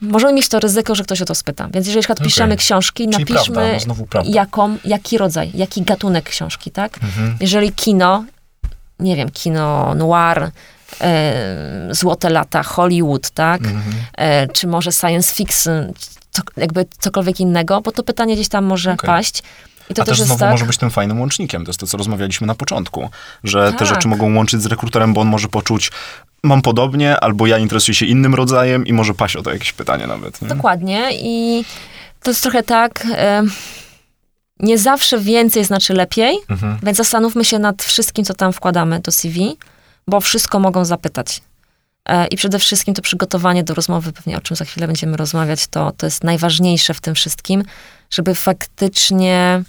możemy 0.00 0.32
mieć 0.32 0.48
to 0.48 0.60
ryzyko, 0.60 0.94
że 0.94 1.04
ktoś 1.04 1.22
o 1.22 1.24
to 1.24 1.34
spyta. 1.34 1.68
Więc 1.72 1.86
jeżeli 1.86 2.06
Okej. 2.06 2.26
piszemy 2.26 2.56
książki, 2.56 3.04
Czyli 3.04 3.18
napiszmy 3.18 3.54
prawda, 3.54 3.84
no 3.86 3.94
prawda. 4.10 4.30
jaką, 4.34 4.76
jaki 4.84 5.18
rodzaj, 5.18 5.50
jaki 5.54 5.82
gatunek 5.82 6.24
książki, 6.24 6.70
tak? 6.70 6.98
Mhm. 7.02 7.36
Jeżeli 7.40 7.72
kino, 7.72 8.24
nie 8.98 9.16
wiem, 9.16 9.30
kino 9.30 9.94
noir, 9.94 10.50
e, 11.00 11.88
złote 11.90 12.30
lata, 12.30 12.62
Hollywood, 12.62 13.30
tak? 13.30 13.60
Mhm. 13.60 13.82
E, 14.18 14.48
czy 14.48 14.66
może 14.66 14.92
science 14.92 15.34
fiction, 15.34 15.92
co, 16.30 16.42
jakby 16.56 16.86
cokolwiek 16.98 17.40
innego, 17.40 17.80
bo 17.80 17.92
to 17.92 18.02
pytanie 18.02 18.34
gdzieś 18.34 18.48
tam 18.48 18.64
może 18.64 18.92
Okej. 18.92 19.06
paść. 19.06 19.42
I 19.90 19.94
to 19.94 20.02
A 20.02 20.04
też 20.04 20.18
też 20.18 20.26
znowu 20.26 20.40
tak. 20.40 20.50
może 20.50 20.64
być 20.64 20.76
tym 20.76 20.90
fajnym 20.90 21.20
łącznikiem. 21.20 21.64
To 21.64 21.68
jest 21.70 21.80
to, 21.80 21.86
co 21.86 21.96
rozmawialiśmy 21.98 22.46
na 22.46 22.54
początku. 22.54 23.10
Że 23.44 23.72
te 23.72 23.78
Tak. 23.78 23.88
rzeczy 23.88 24.08
mogą 24.08 24.34
łączyć 24.36 24.62
z 24.62 24.66
rekruterem, 24.66 25.14
bo 25.14 25.20
on 25.20 25.28
może 25.28 25.48
poczuć, 25.48 25.90
mam 26.42 26.62
podobnie, 26.62 27.20
albo 27.20 27.46
ja 27.46 27.58
interesuję 27.58 27.94
się 27.94 28.06
innym 28.06 28.34
rodzajem 28.34 28.86
i 28.86 28.92
może 28.92 29.14
paść 29.14 29.36
o 29.36 29.42
to 29.42 29.52
jakieś 29.52 29.72
pytanie 29.72 30.06
nawet. 30.06 30.42
Nie? 30.42 30.48
Dokładnie 30.48 31.08
i 31.12 31.64
to 32.22 32.30
jest 32.30 32.42
trochę 32.42 32.62
tak, 32.62 33.06
e, 33.16 33.42
nie 34.60 34.78
zawsze 34.78 35.18
więcej 35.20 35.64
znaczy 35.64 35.94
lepiej, 35.94 36.36
Mhm. 36.48 36.78
więc 36.82 36.96
zastanówmy 36.98 37.44
się 37.44 37.58
nad 37.58 37.82
wszystkim, 37.82 38.24
co 38.24 38.34
tam 38.34 38.52
wkładamy 38.52 39.00
do 39.00 39.12
CV, 39.12 39.56
bo 40.08 40.20
wszystko 40.20 40.58
mogą 40.60 40.84
zapytać. 40.84 41.40
E, 42.08 42.26
I 42.26 42.36
przede 42.36 42.58
wszystkim 42.58 42.94
to 42.94 43.02
przygotowanie 43.02 43.64
do 43.64 43.74
rozmowy, 43.74 44.12
pewnie 44.12 44.36
o 44.36 44.40
czym 44.40 44.56
za 44.56 44.64
chwilę 44.64 44.86
będziemy 44.86 45.16
rozmawiać, 45.16 45.66
to, 45.66 45.92
to 45.96 46.06
jest 46.06 46.24
najważniejsze 46.24 46.94
w 46.94 47.00
tym 47.00 47.14
wszystkim, 47.14 47.64
żeby 48.10 48.34
faktycznie 48.34 49.62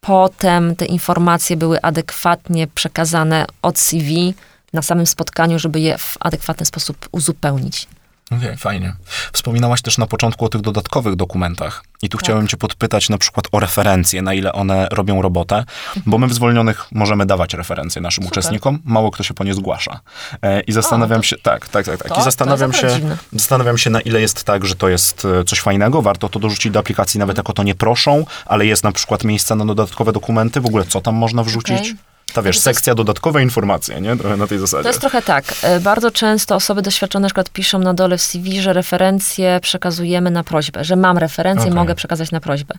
potem 0.00 0.76
te 0.76 0.84
informacje 0.84 1.56
były 1.56 1.82
adekwatnie 1.82 2.66
przekazane 2.66 3.46
od 3.62 3.78
CV 3.78 4.34
na 4.72 4.82
samym 4.82 5.06
spotkaniu, 5.06 5.58
żeby 5.58 5.80
je 5.80 5.98
w 5.98 6.16
adekwatny 6.20 6.66
sposób 6.66 7.08
uzupełnić. 7.12 7.88
Okej, 8.30 8.56
fajnie. 8.56 8.92
Wspominałaś 9.32 9.82
też 9.82 9.98
na 9.98 10.06
początku 10.06 10.44
o 10.44 10.48
tych 10.48 10.60
dodatkowych 10.60 11.16
dokumentach. 11.16 11.84
I 12.02 12.08
tu 12.08 12.18
Tak. 12.18 12.24
chciałem 12.24 12.48
cię 12.48 12.56
podpytać 12.56 13.08
na 13.08 13.18
przykład 13.18 13.44
o 13.52 13.60
referencje, 13.60 14.22
na 14.22 14.34
ile 14.34 14.52
one 14.52 14.88
robią 14.92 15.22
robotę, 15.22 15.64
bo 16.06 16.18
my 16.18 16.26
w 16.26 16.34
zwolnionych 16.34 16.86
możemy 16.92 17.26
dawać 17.26 17.54
referencje 17.54 18.02
naszym 18.02 18.24
Super. 18.24 18.32
uczestnikom, 18.38 18.78
mało 18.84 19.10
kto 19.10 19.22
się 19.22 19.34
po 19.34 19.44
nie 19.44 19.54
zgłasza. 19.54 20.00
E, 20.42 20.60
I 20.60 20.72
zastanawiam 20.72 21.20
to- 21.20 21.26
się, 21.26 21.36
tak, 21.38 21.68
tak, 21.68 21.86
tak, 21.86 22.02
tak. 22.02 22.12
to- 22.14 22.20
I 22.20 22.24
zastanawiam 22.24 22.72
się, 22.72 22.88
dziwne. 22.94 23.16
zastanawiam 23.32 23.78
się, 23.78 23.90
na 23.90 24.00
ile 24.00 24.20
jest 24.20 24.44
tak, 24.44 24.66
że 24.66 24.74
to 24.74 24.88
jest 24.88 25.24
e, 25.40 25.44
coś 25.44 25.60
fajnego, 25.60 26.02
warto 26.02 26.28
to 26.28 26.38
dorzucić 26.38 26.72
do 26.72 26.78
aplikacji, 26.78 27.20
nawet 27.20 27.36
jak 27.36 27.50
o 27.50 27.52
to 27.52 27.62
nie 27.62 27.74
proszą, 27.74 28.24
ale 28.46 28.66
jest 28.66 28.84
na 28.84 28.92
przykład 28.92 29.24
miejsce 29.24 29.54
na 29.54 29.64
dodatkowe 29.64 30.12
dokumenty, 30.12 30.60
w 30.60 30.66
ogóle 30.66 30.84
co 30.84 31.00
tam 31.00 31.14
można 31.14 31.42
wrzucić? 31.44 31.78
Okej. 31.80 32.09
Ta 32.32 32.42
wiesz, 32.42 32.58
sekcja 32.58 32.94
dodatkowe 32.94 33.42
informacje, 33.42 34.00
nie? 34.00 34.16
Trochę 34.16 34.36
na 34.36 34.46
tej 34.46 34.58
zasadzie. 34.58 34.82
To 34.82 34.88
jest 34.88 35.00
trochę 35.00 35.22
tak. 35.22 35.44
E, 35.62 35.80
Bardzo 35.80 36.10
często 36.10 36.54
osoby 36.54 36.82
doświadczone 36.82 37.22
na 37.22 37.28
przykład 37.28 37.50
piszą 37.50 37.78
na 37.78 37.94
dole 37.94 38.18
w 38.18 38.22
CV, 38.22 38.60
że 38.62 38.72
referencje 38.72 39.60
przekazujemy 39.62 40.30
na 40.30 40.44
prośbę, 40.44 40.84
że 40.84 40.96
mam 40.96 41.18
referencję, 41.18 41.66
Okej. 41.66 41.74
mogę 41.74 41.94
przekazać 41.94 42.30
na 42.30 42.40
prośbę. 42.40 42.74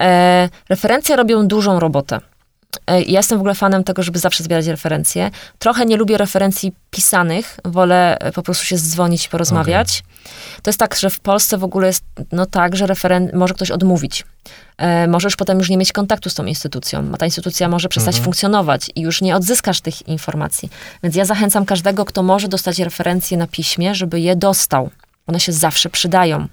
E, 0.00 0.48
referencje 0.68 1.16
robią 1.16 1.46
dużą 1.48 1.80
robotę. 1.80 2.20
E, 2.86 3.02
Ja 3.02 3.18
jestem 3.18 3.38
w 3.38 3.40
ogóle 3.40 3.54
fanem 3.54 3.84
tego, 3.84 4.02
żeby 4.02 4.18
zawsze 4.18 4.44
zbierać 4.44 4.66
referencje. 4.66 5.30
Trochę 5.58 5.86
nie 5.86 5.96
lubię 5.96 6.18
referencji 6.18 6.72
pisanych, 6.90 7.56
wolę 7.64 8.18
e, 8.18 8.32
po 8.32 8.42
prostu 8.42 8.64
się 8.64 8.76
zdzwonić 8.78 9.26
i 9.26 9.28
porozmawiać. 9.28 10.02
To 10.62 10.68
jest 10.70 10.78
tak, 10.78 10.94
że 10.96 11.10
w 11.10 11.20
Polsce 11.20 11.58
w 11.58 11.64
ogóle 11.64 11.86
jest 11.86 12.04
no 12.32 12.46
tak, 12.46 12.76
że 12.76 12.86
referen- 12.86 13.34
może 13.34 13.54
ktoś 13.54 13.70
odmówić. 13.70 14.24
E, 14.78 15.06
możesz 15.06 15.36
potem 15.36 15.58
już 15.58 15.70
nie 15.70 15.76
mieć 15.76 15.92
kontaktu 15.92 16.30
z 16.30 16.34
tą 16.34 16.44
instytucją, 16.44 17.10
a 17.12 17.16
ta 17.16 17.24
instytucja 17.26 17.68
może 17.68 17.88
przestać 17.88 18.14
funkcjonować 18.24 18.90
i 18.94 19.00
już 19.00 19.22
nie 19.22 19.36
odzyskasz 19.36 19.80
tych 19.80 20.08
informacji. 20.08 20.70
Więc 21.02 21.16
ja 21.16 21.24
zachęcam 21.24 21.64
każdego, 21.66 22.04
kto 22.04 22.22
może 22.22 22.48
dostać 22.48 22.78
referencje 22.78 23.36
na 23.36 23.46
piśmie, 23.46 23.94
żeby 23.94 24.20
je 24.20 24.36
dostał. 24.36 24.90
One 25.26 25.40
się 25.40 25.52
zawsze 25.52 25.90
przydają. 25.90 26.48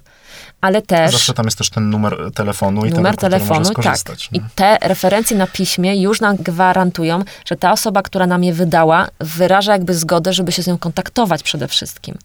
Ale 0.62 0.82
też 0.82 1.12
Zawsze 1.12 1.34
tam 1.34 1.46
jest 1.46 1.58
też 1.58 1.70
ten 1.70 1.90
numer 1.90 2.18
telefonu 2.36 2.86
i 2.86 2.90
ten 2.90 2.98
numer 2.98 3.18
telefonu, 3.18 3.66
tak. 3.66 3.74
skorzystać. 3.74 4.30
I 4.32 4.40
nie? 4.40 4.46
te 4.56 4.78
referencje 4.82 5.38
na 5.38 5.48
piśmie 5.48 6.02
już 6.02 6.22
nam 6.22 6.36
gwarantują, 6.36 7.24
że 7.46 7.56
ta 7.56 7.72
osoba, 7.72 8.02
która 8.02 8.28
nam 8.28 8.44
je 8.44 8.54
wydała, 8.54 9.08
wyraża 9.20 9.72
jakby 9.72 9.94
zgodę, 9.94 10.34
żeby 10.34 10.52
się 10.52 10.64
z 10.64 10.68
nią 10.68 10.78
kontaktować 10.78 11.44
przede 11.44 11.68
wszystkim. 11.68 12.18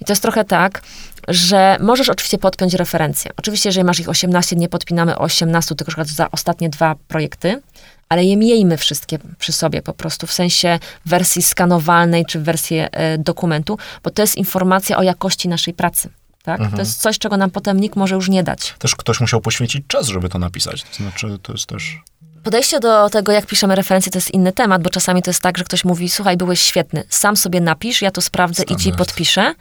I 0.00 0.04
to 0.04 0.12
jest 0.12 0.22
trochę 0.22 0.44
tak, 0.44 0.82
że 1.28 1.76
możesz 1.80 2.08
oczywiście 2.08 2.38
podpiąć 2.38 2.74
referencje. 2.74 3.30
Oczywiście, 3.36 3.68
jeżeli 3.68 3.84
masz 3.84 4.00
ich 4.00 4.08
18, 4.08 4.56
nie 4.56 4.68
podpinamy 4.68 5.18
18, 5.18 5.74
tylko 5.74 6.04
za 6.04 6.30
ostatnie 6.30 6.68
dwa 6.70 6.94
projekty, 7.08 7.62
ale 8.08 8.24
je 8.24 8.36
miejmy 8.36 8.76
wszystkie 8.76 9.18
przy 9.38 9.52
sobie 9.52 9.82
po 9.82 9.92
prostu, 9.92 10.26
w 10.26 10.32
sensie 10.32 10.78
wersji 11.06 11.42
skanowalnej 11.42 12.26
czy 12.26 12.40
wersji 12.40 12.76
e, 12.78 13.18
dokumentu, 13.18 13.78
bo 14.02 14.10
to 14.10 14.22
jest 14.22 14.36
informacja 14.36 14.96
o 14.96 15.02
jakości 15.02 15.48
naszej 15.48 15.74
pracy. 15.74 16.08
Tak? 16.42 16.60
Mhm. 16.60 16.76
To 16.76 16.82
jest 16.82 17.00
coś, 17.00 17.18
czego 17.18 17.36
nam 17.36 17.50
potem 17.50 17.80
nikt 17.80 17.96
może 17.96 18.14
już 18.14 18.28
nie 18.28 18.42
dać. 18.42 18.74
Też 18.78 18.96
ktoś 18.96 19.20
musiał 19.20 19.40
poświęcić 19.40 19.86
czas, 19.86 20.06
żeby 20.06 20.28
to 20.28 20.38
napisać. 20.38 20.82
To 20.82 20.96
znaczy, 20.96 21.38
to 21.42 21.52
jest 21.52 21.66
też... 21.66 21.98
Podejście 22.44 22.80
do 22.80 23.10
tego, 23.10 23.32
jak 23.32 23.46
piszemy 23.46 23.74
referencje, 23.74 24.12
to 24.12 24.18
jest 24.18 24.30
inny 24.34 24.52
temat, 24.52 24.82
bo 24.82 24.90
czasami 24.90 25.22
to 25.22 25.30
jest 25.30 25.40
tak, 25.42 25.58
że 25.58 25.64
ktoś 25.64 25.84
mówi, 25.84 26.08
słuchaj, 26.08 26.36
byłeś 26.36 26.60
świetny, 26.60 27.04
sam 27.08 27.36
sobie 27.36 27.60
napisz, 27.60 28.02
ja 28.02 28.10
to 28.10 28.20
sprawdzę 28.20 28.62
i 28.62 28.66
ci 28.66 28.74
Standard. 28.74 28.98
podpiszę. 28.98 29.54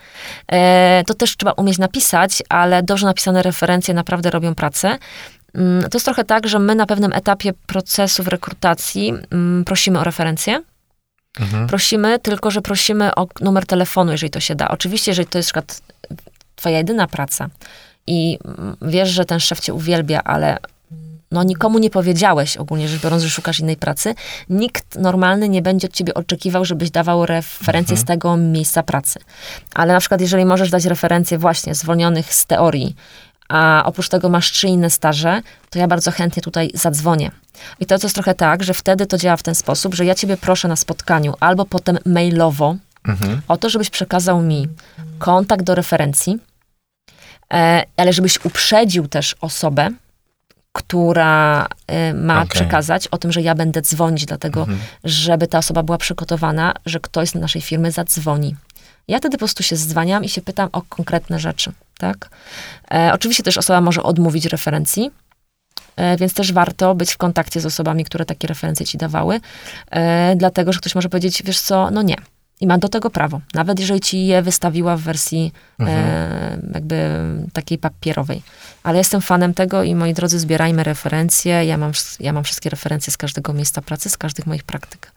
E, 0.51 1.03
to 1.07 1.13
też 1.13 1.37
trzeba 1.37 1.51
umieć 1.51 1.77
napisać, 1.77 2.43
ale 2.49 2.83
dobrze 2.83 3.05
napisane 3.05 3.41
referencje 3.43 3.93
naprawdę 3.93 4.29
robią 4.31 4.55
pracę. 4.55 4.97
Mm, 5.55 5.89
To 5.89 5.95
jest 5.97 6.05
trochę 6.05 6.23
tak, 6.23 6.47
że 6.47 6.59
my 6.59 6.75
na 6.75 6.85
pewnym 6.85 7.13
etapie 7.13 7.53
procesów 7.67 8.27
rekrutacji 8.27 9.13
mm, 9.31 9.65
prosimy 9.65 9.99
o 9.99 10.03
referencje. 10.03 10.61
Mhm. 11.39 11.67
Prosimy, 11.67 12.19
tylko 12.19 12.51
że 12.51 12.61
prosimy 12.61 13.15
o 13.15 13.27
numer 13.41 13.65
telefonu, 13.65 14.11
jeżeli 14.11 14.29
to 14.29 14.39
się 14.39 14.55
da. 14.55 14.67
Oczywiście, 14.67 15.11
jeżeli 15.11 15.27
to 15.27 15.37
jest 15.37 15.55
na 15.55 15.61
przykład 15.61 15.81
twoja 16.61 16.77
jedyna 16.77 17.07
praca 17.07 17.49
i 18.07 18.39
mm, 18.45 18.77
wiesz, 18.81 19.09
że 19.09 19.25
ten 19.25 19.39
szef 19.39 19.59
cię 19.59 19.73
uwielbia, 19.73 20.23
ale 20.23 20.57
no 21.31 21.43
nikomu 21.43 21.79
nie 21.79 21.89
powiedziałeś 21.89 22.57
ogólnie 22.57 22.87
rzecz 22.87 23.01
biorąc, 23.01 23.23
że 23.23 23.29
szukasz 23.29 23.59
innej 23.59 23.77
pracy, 23.77 24.15
nikt 24.49 24.95
normalny 24.99 25.49
nie 25.49 25.61
będzie 25.61 25.87
od 25.87 25.93
ciebie 25.93 26.13
oczekiwał, 26.13 26.65
żebyś 26.65 26.91
dawał 26.91 27.25
referencje 27.25 27.97
z 27.97 28.03
tego 28.05 28.37
miejsca 28.37 28.83
pracy. 28.83 29.19
Ale 29.73 29.93
na 29.93 29.99
przykład, 29.99 30.21
jeżeli 30.21 30.45
możesz 30.45 30.69
dać 30.69 30.85
referencje 30.85 31.37
właśnie 31.37 31.75
zwolnionych 31.75 32.33
z 32.33 32.45
teorii, 32.45 32.95
a 33.49 33.83
oprócz 33.85 34.09
tego 34.09 34.29
masz 34.29 34.51
trzy 34.51 34.67
inne 34.67 34.89
staże, 34.89 35.41
to 35.69 35.79
ja 35.79 35.87
bardzo 35.87 36.11
chętnie 36.11 36.41
tutaj 36.43 36.71
zadzwonię. 36.73 37.31
I 37.79 37.85
to, 37.85 37.99
to 37.99 38.05
jest 38.05 38.15
trochę 38.15 38.35
tak, 38.35 38.63
że 38.63 38.73
wtedy 38.73 39.05
to 39.05 39.17
działa 39.17 39.37
w 39.37 39.43
ten 39.43 39.55
sposób, 39.55 39.95
że 39.95 40.05
ja 40.05 40.15
ciebie 40.15 40.37
proszę 40.37 40.67
na 40.67 40.75
spotkaniu 40.75 41.33
albo 41.39 41.65
potem 41.65 41.97
mailowo 42.05 42.75
Mhm. 43.07 43.41
o 43.47 43.57
to, 43.57 43.69
żebyś 43.69 43.89
przekazał 43.89 44.41
mi 44.41 44.67
kontakt 45.19 45.63
do 45.63 45.75
referencji, 45.75 46.37
ale 47.97 48.13
żebyś 48.13 48.45
uprzedził 48.45 49.07
też 49.07 49.35
osobę, 49.41 49.89
która 50.71 51.67
e, 51.87 52.13
ma 52.13 52.37
Okej. 52.37 52.49
przekazać 52.49 53.07
o 53.07 53.17
tym, 53.17 53.31
że 53.31 53.41
ja 53.41 53.55
będę 53.55 53.81
dzwonić, 53.81 54.25
dlatego 54.25 54.67
żeby 55.03 55.47
ta 55.47 55.57
osoba 55.57 55.83
była 55.83 55.97
przygotowana, 55.97 56.73
że 56.85 56.99
ktoś 56.99 57.29
z 57.29 57.35
naszej 57.35 57.61
firmy 57.61 57.91
zadzwoni. 57.91 58.55
Ja 59.07 59.17
wtedy 59.17 59.37
po 59.37 59.39
prostu 59.39 59.63
się 59.63 59.75
dzwaniam 59.75 60.23
i 60.23 60.29
się 60.29 60.41
pytam 60.41 60.69
o 60.71 60.81
konkretne 60.81 61.39
rzeczy, 61.39 61.71
tak? 61.97 62.29
E, 62.91 63.11
oczywiście 63.13 63.43
też 63.43 63.57
osoba 63.57 63.81
może 63.81 64.03
odmówić 64.03 64.45
referencji, 64.45 65.11
E, 65.95 66.17
więc 66.17 66.33
też 66.33 66.53
warto 66.53 66.95
być 66.95 67.11
w 67.11 67.17
kontakcie 67.17 67.61
z 67.61 67.65
osobami, 67.65 68.05
które 68.05 68.25
takie 68.25 68.47
referencje 68.47 68.85
ci 68.85 68.97
dawały, 68.97 69.39
e, 69.91 70.35
dlatego, 70.35 70.73
że 70.73 70.79
ktoś 70.79 70.95
może 70.95 71.09
powiedzieć, 71.09 71.43
wiesz 71.45 71.59
co, 71.59 71.91
no 71.91 72.01
nie. 72.01 72.15
I 72.61 72.67
ma 72.67 72.77
do 72.77 72.89
tego 72.89 73.09
prawo, 73.09 73.41
nawet 73.53 73.79
jeżeli 73.79 73.99
ci 73.99 74.25
je 74.25 74.41
wystawiła 74.41 74.97
w 74.97 75.01
wersji 75.01 75.51
mhm. 75.79 75.99
e, 75.99 76.57
jakby 76.73 77.19
takiej 77.53 77.77
papierowej. 77.77 78.41
Ale 78.83 78.97
jestem 78.97 79.21
fanem 79.21 79.53
tego 79.53 79.83
i 79.83 79.95
moi 79.95 80.13
drodzy, 80.13 80.39
zbierajmy 80.39 80.83
referencje. 80.83 81.65
Ja 81.65 81.77
mam, 81.77 81.91
ja 82.19 82.33
mam 82.33 82.43
wszystkie 82.43 82.69
referencje 82.69 83.13
z 83.13 83.17
każdego 83.17 83.53
miejsca 83.53 83.81
pracy, 83.81 84.09
z 84.09 84.17
każdych 84.17 84.47
moich 84.47 84.63
praktyk. 84.63 85.11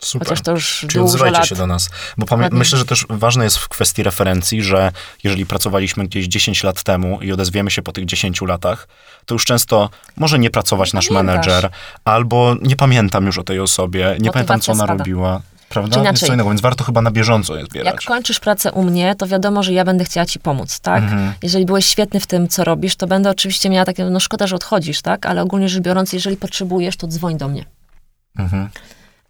Super. 0.00 0.28
Chociaż 0.28 0.42
to 0.42 0.50
już 0.50 0.86
Czyli 0.88 1.04
odzywajcie 1.04 1.38
lat... 1.38 1.48
się 1.48 1.54
do 1.54 1.66
nas. 1.66 1.90
Bo 2.18 2.26
pamię- 2.26 2.48
myślę, 2.52 2.78
że 2.78 2.84
też 2.84 3.06
ważne 3.08 3.44
jest 3.44 3.58
w 3.58 3.68
kwestii 3.68 4.02
referencji, 4.02 4.62
że 4.62 4.92
jeżeli 5.24 5.46
pracowaliśmy 5.46 6.04
gdzieś 6.04 6.26
10 6.26 6.64
lat 6.64 6.82
temu 6.82 7.20
i 7.20 7.32
odezwiemy 7.32 7.70
się 7.70 7.82
po 7.82 7.92
tych 7.92 8.04
10 8.04 8.42
latach, 8.42 8.88
to 9.26 9.34
już 9.34 9.44
często 9.44 9.90
może 10.16 10.38
nie 10.38 10.50
pracować 10.50 10.92
nasz 10.92 11.10
menedżer, 11.10 11.70
albo 12.04 12.56
nie 12.62 12.76
pamiętam 12.76 13.26
już 13.26 13.38
o 13.38 13.42
tej 13.42 13.60
osobie, 13.60 14.00
nie 14.00 14.06
Motywacja 14.10 14.32
pamiętam, 14.32 14.60
co 14.60 14.72
ona 14.72 14.84
spada. 14.84 14.98
robiła. 14.98 15.40
Prawda? 15.70 15.94
Czy 15.94 16.00
inaczej, 16.00 16.28
co 16.28 16.34
innego, 16.34 16.48
więc 16.48 16.60
warto 16.60 16.84
chyba 16.84 17.02
na 17.02 17.10
bieżąco 17.10 17.56
je 17.56 17.64
zbierać. 17.64 17.94
Jak 17.94 18.04
kończysz 18.04 18.40
pracę 18.40 18.72
u 18.72 18.82
mnie, 18.82 19.14
to 19.14 19.26
wiadomo, 19.26 19.62
że 19.62 19.72
ja 19.72 19.84
będę 19.84 20.04
chciała 20.04 20.26
ci 20.26 20.38
pomóc, 20.38 20.80
tak? 20.80 21.02
Mhm. 21.02 21.32
Jeżeli 21.42 21.64
byłeś 21.66 21.86
świetny 21.86 22.20
w 22.20 22.26
tym, 22.26 22.48
co 22.48 22.64
robisz, 22.64 22.96
to 22.96 23.06
będę 23.06 23.30
oczywiście 23.30 23.70
miała 23.70 23.84
takie, 23.84 24.04
no 24.04 24.20
szkoda, 24.20 24.46
że 24.46 24.56
odchodzisz, 24.56 25.02
tak? 25.02 25.26
Ale 25.26 25.42
ogólnie 25.42 25.68
rzecz 25.68 25.82
biorąc, 25.82 26.12
jeżeli 26.12 26.36
potrzebujesz, 26.36 26.96
to 26.96 27.06
dzwoń 27.06 27.36
do 27.36 27.48
mnie. 27.48 27.64
Mhm. 28.38 28.68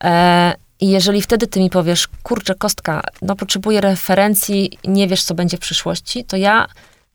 E, 0.04 0.54
I 0.80 0.90
jeżeli 0.90 1.22
wtedy 1.22 1.46
ty 1.46 1.60
mi 1.60 1.70
powiesz, 1.70 2.08
kurczę, 2.22 2.54
kostka, 2.54 3.02
no 3.22 3.36
potrzebuję 3.36 3.80
referencji, 3.80 4.78
nie 4.84 5.08
wiesz, 5.08 5.22
co 5.22 5.34
będzie 5.34 5.56
w 5.56 5.60
przyszłości, 5.60 6.24
to 6.24 6.36
ja 6.36 6.66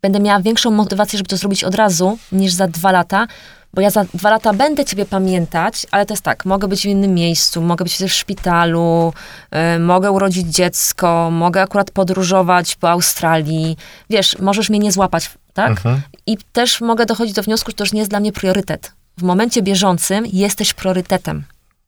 będę 0.02 0.20
miała 0.20 0.40
większą 0.40 0.72
motywację, 0.72 1.18
żeby 1.18 1.30
to 1.30 1.38
zrobić 1.38 1.64
od 1.64 1.76
razu, 1.76 2.18
niż 2.32 2.54
za 2.54 2.68
dwa 2.68 2.92
lata, 2.92 3.28
bo 3.76 3.82
ja 3.82 3.90
za 3.90 4.04
dwa 4.14 4.30
lata 4.30 4.54
będę 4.54 4.86
ciebie 4.86 5.06
pamiętać, 5.06 5.86
ale 5.92 6.06
to 6.06 6.14
jest 6.14 6.24
tak, 6.24 6.46
mogę 6.46 6.68
być 6.68 6.82
w 6.82 6.86
innym 6.86 7.14
miejscu, 7.14 7.62
mogę 7.62 7.86
być 7.86 7.96
w 7.96 8.14
szpitalu, 8.14 9.14
yy, 9.52 9.80
mogę 9.80 10.12
urodzić 10.12 10.48
dziecko, 10.48 11.30
mogę 11.32 11.62
akurat 11.62 11.92
podróżować 11.92 12.76
po 12.76 12.90
Australii. 12.90 13.78
Wiesz, 14.10 14.40
możesz 14.40 14.70
mnie 14.70 14.80
nie 14.80 14.92
złapać, 14.92 15.30
tak? 15.54 15.70
Mhm. 15.70 16.02
I 16.28 16.38
też 16.54 16.82
mogę 16.82 17.06
dochodzić 17.06 17.36
do 17.36 17.44
wniosku, 17.44 17.72
że 17.72 17.76
to 17.76 17.84
już 17.84 17.94
nie 17.94 18.00
jest 18.00 18.12
dla 18.12 18.20
mnie 18.20 18.32
priorytet. 18.32 18.92
W 19.18 19.24
momencie 19.24 19.62
bieżącym 19.62 20.26
jesteś 20.26 20.74
priorytetem. 20.74 21.44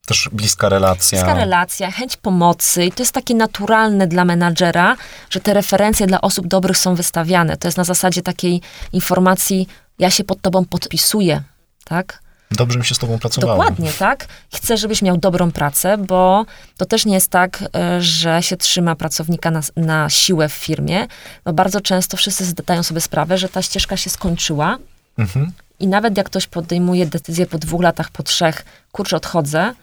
Też 0.08 0.30
bliska 0.32 0.69
relacja. 0.69 1.23
Bliska 1.23 1.39
relacja, 1.39 1.91
chęć 1.91 2.17
pomocy. 2.17 2.86
I 2.86 2.91
to 2.91 3.04
jest 3.04 3.13
takie 3.13 3.36
naturalne 3.36 4.08
dla 4.08 4.26
menadżera, 4.26 4.95
że 5.30 5.39
te 5.39 5.54
referencje 5.54 6.08
dla 6.08 6.21
osób 6.21 6.47
dobrych 6.47 6.78
są 6.78 6.95
wystawiane. 6.95 7.58
To 7.58 7.67
jest 7.67 7.78
na 7.78 7.84
zasadzie 7.84 8.21
takiej 8.21 8.62
informacji, 8.93 9.67
ja 10.00 10.10
się 10.10 10.23
pod 10.23 10.41
tobą 10.41 10.65
podpisuję, 10.65 11.43
tak? 11.89 12.19
Dobrze 12.52 12.80
mi 12.80 12.86
się 12.86 12.95
z 12.95 13.00
tobą 13.00 13.19
pracowało. 13.19 13.54
Dokładnie, 13.54 13.91
tak? 14.00 14.28
Chcę, 14.54 14.78
żebyś 14.78 15.02
miał 15.02 15.17
dobrą 15.17 15.52
pracę, 15.52 15.97
bo 15.97 16.45
to 16.78 16.86
też 16.86 17.06
nie 17.06 17.13
jest 17.13 17.30
tak, 17.30 17.63
e, 17.76 18.02
że 18.02 18.43
się 18.43 18.58
trzyma 18.58 18.95
pracownika 18.95 19.52
na, 19.52 19.62
na 19.76 20.10
siłę 20.10 20.50
w 20.50 20.54
firmie, 20.54 21.08
bo 21.45 21.54
bardzo 21.54 21.82
często 21.82 22.17
wszyscy 22.17 22.45
zdają 22.45 22.84
sobie 22.84 23.02
sprawę, 23.02 23.38
że 23.38 23.50
ta 23.50 23.62
ścieżka 23.62 23.97
się 23.97 24.10
skończyła 24.10 24.78
mhm. 25.17 25.52
i 25.80 25.88
nawet 25.88 26.17
jak 26.17 26.26
ktoś 26.26 26.47
podejmuje 26.47 27.06
decyzję 27.06 27.45
po 27.45 27.58
dwóch 27.58 27.82
latach, 27.82 28.10
po 28.10 28.23
trzech, 28.23 28.65
kurczę, 28.91 29.15
odchodzę, 29.15 29.73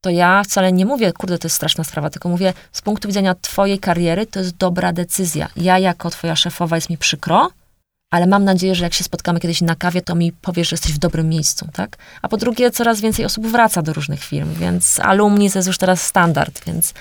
to 0.00 0.10
ja 0.10 0.42
wcale 0.42 0.72
nie 0.72 0.86
mówię, 0.86 1.12
kurde, 1.12 1.38
to 1.38 1.46
jest 1.46 1.56
straszna 1.56 1.84
sprawa, 1.84 2.10
tylko 2.10 2.28
mówię, 2.28 2.52
z 2.72 2.82
punktu 2.82 3.08
widzenia 3.08 3.34
twojej 3.34 3.78
kariery, 3.78 4.26
to 4.26 4.38
jest 4.38 4.56
dobra 4.56 4.92
decyzja. 4.92 5.48
Ja 5.56 5.78
jako 5.78 6.10
twoja 6.10 6.36
szefowa 6.36 6.76
jest 6.76 6.90
mi 6.90 6.98
przykro, 6.98 7.50
ale 8.10 8.26
mam 8.26 8.44
nadzieję, 8.44 8.74
że 8.74 8.84
jak 8.84 8.94
się 8.94 9.04
spotkamy 9.04 9.40
kiedyś 9.40 9.60
na 9.60 9.74
kawie, 9.74 10.02
to 10.02 10.14
mi 10.14 10.32
powiesz, 10.32 10.68
że 10.68 10.74
jesteś 10.74 10.92
w 10.92 10.98
dobrym 10.98 11.28
miejscu, 11.28 11.68
tak? 11.72 11.96
A 12.22 12.28
po 12.28 12.36
drugie, 12.36 12.70
coraz 12.70 13.00
więcej 13.00 13.24
osób 13.24 13.46
wraca 13.46 13.82
do 13.82 13.92
różnych 13.92 14.24
firm, 14.24 14.54
więc 14.54 15.00
alumni 15.00 15.50
to 15.50 15.58
jest 15.58 15.66
już 15.66 15.78
teraz 15.78 16.02
standard, 16.02 16.64
więc 16.66 16.94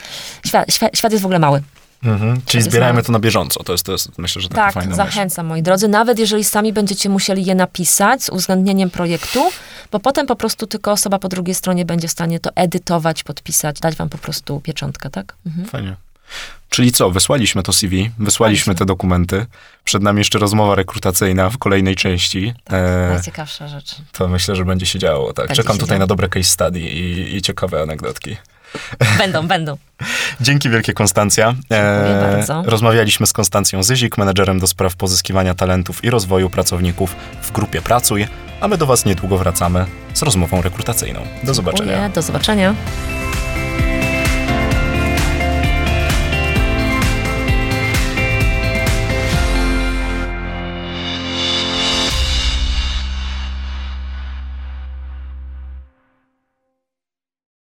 świat, 0.45 0.73
świat, 0.73 0.97
świat 0.97 1.11
jest 1.11 1.21
w 1.21 1.25
ogóle 1.25 1.39
mały. 1.39 1.61
Mhm. 2.03 2.41
Czyli 2.45 2.63
zbierajmy 2.63 3.03
to 3.03 3.11
na 3.11 3.19
bieżąco. 3.19 3.63
To 3.63 3.71
jest, 3.71 3.85
to 3.85 3.91
jest 3.91 4.17
myślę, 4.17 4.41
że 4.41 4.49
tak, 4.49 4.73
zachęcam, 4.95 5.45
myśl. 5.45 5.49
moi 5.49 5.63
drodzy. 5.63 5.87
Nawet 5.87 6.19
jeżeli 6.19 6.43
sami 6.43 6.73
będziecie 6.73 7.09
musieli 7.09 7.45
je 7.45 7.55
napisać 7.55 8.23
z 8.23 8.29
uwzględnieniem 8.29 8.89
projektu, 8.89 9.51
bo 9.91 9.99
potem 9.99 10.27
po 10.27 10.35
prostu 10.35 10.67
tylko 10.67 10.91
osoba 10.91 11.19
po 11.19 11.29
drugiej 11.29 11.55
stronie 11.55 11.85
będzie 11.85 12.07
w 12.07 12.11
stanie 12.11 12.39
to 12.39 12.49
edytować, 12.55 13.23
podpisać, 13.23 13.79
dać 13.79 13.95
wam 13.95 14.09
po 14.09 14.17
prostu 14.17 14.59
pieczątkę, 14.59 15.09
tak? 15.09 15.35
Mhm. 15.45 15.67
Fajnie. 15.67 15.95
Czyli 16.69 16.91
co, 16.91 17.11
wysłaliśmy 17.11 17.63
to 17.63 17.73
CV, 17.73 18.11
wysłaliśmy 18.19 18.75
te 18.75 18.85
dokumenty. 18.85 19.45
Przed 19.83 20.03
nami 20.03 20.19
jeszcze 20.19 20.39
rozmowa 20.39 20.75
rekrutacyjna 20.75 21.49
w 21.49 21.57
kolejnej 21.57 21.95
części. 21.95 22.53
Tak, 22.63 22.79
e, 22.79 23.09
najciekawsza 23.09 23.67
rzecz. 23.67 23.95
To 24.11 24.27
myślę, 24.27 24.55
że 24.55 24.65
będzie 24.65 24.85
się 24.85 24.99
działo. 24.99 25.33
Tak. 25.33 25.47
Będzie 25.47 25.63
Czekam 25.63 25.77
tutaj 25.77 25.89
działo. 25.89 25.99
na 25.99 26.07
dobre 26.07 26.29
case 26.29 26.49
study 26.49 26.79
i, 26.79 27.35
i 27.35 27.41
ciekawe 27.41 27.81
anegdotki. 27.81 28.37
Będą, 29.17 29.47
będą. 29.47 29.77
Dzięki 30.41 30.69
wielkie, 30.69 30.93
Konstancja. 30.93 31.51
Dziękuję 31.51 32.17
e, 32.17 32.31
bardzo. 32.31 32.63
Rozmawialiśmy 32.65 33.27
z 33.27 33.33
Konstancją 33.33 33.83
Zyzik, 33.83 34.17
menedżerem 34.17 34.59
do 34.59 34.67
spraw 34.67 34.95
pozyskiwania 34.95 35.55
talentów 35.55 36.03
i 36.03 36.09
rozwoju 36.09 36.49
pracowników 36.49 37.15
w 37.41 37.51
grupie 37.51 37.81
Pracuj, 37.81 38.27
a 38.61 38.67
my 38.67 38.77
do 38.77 38.85
Was 38.85 39.05
niedługo 39.05 39.37
wracamy 39.37 39.85
z 40.13 40.21
rozmową 40.21 40.61
rekrutacyjną. 40.61 41.19
Do 41.19 41.25
Dziękuję, 41.27 41.53
zobaczenia. 41.53 42.09
Do 42.09 42.21
zobaczenia. 42.21 42.75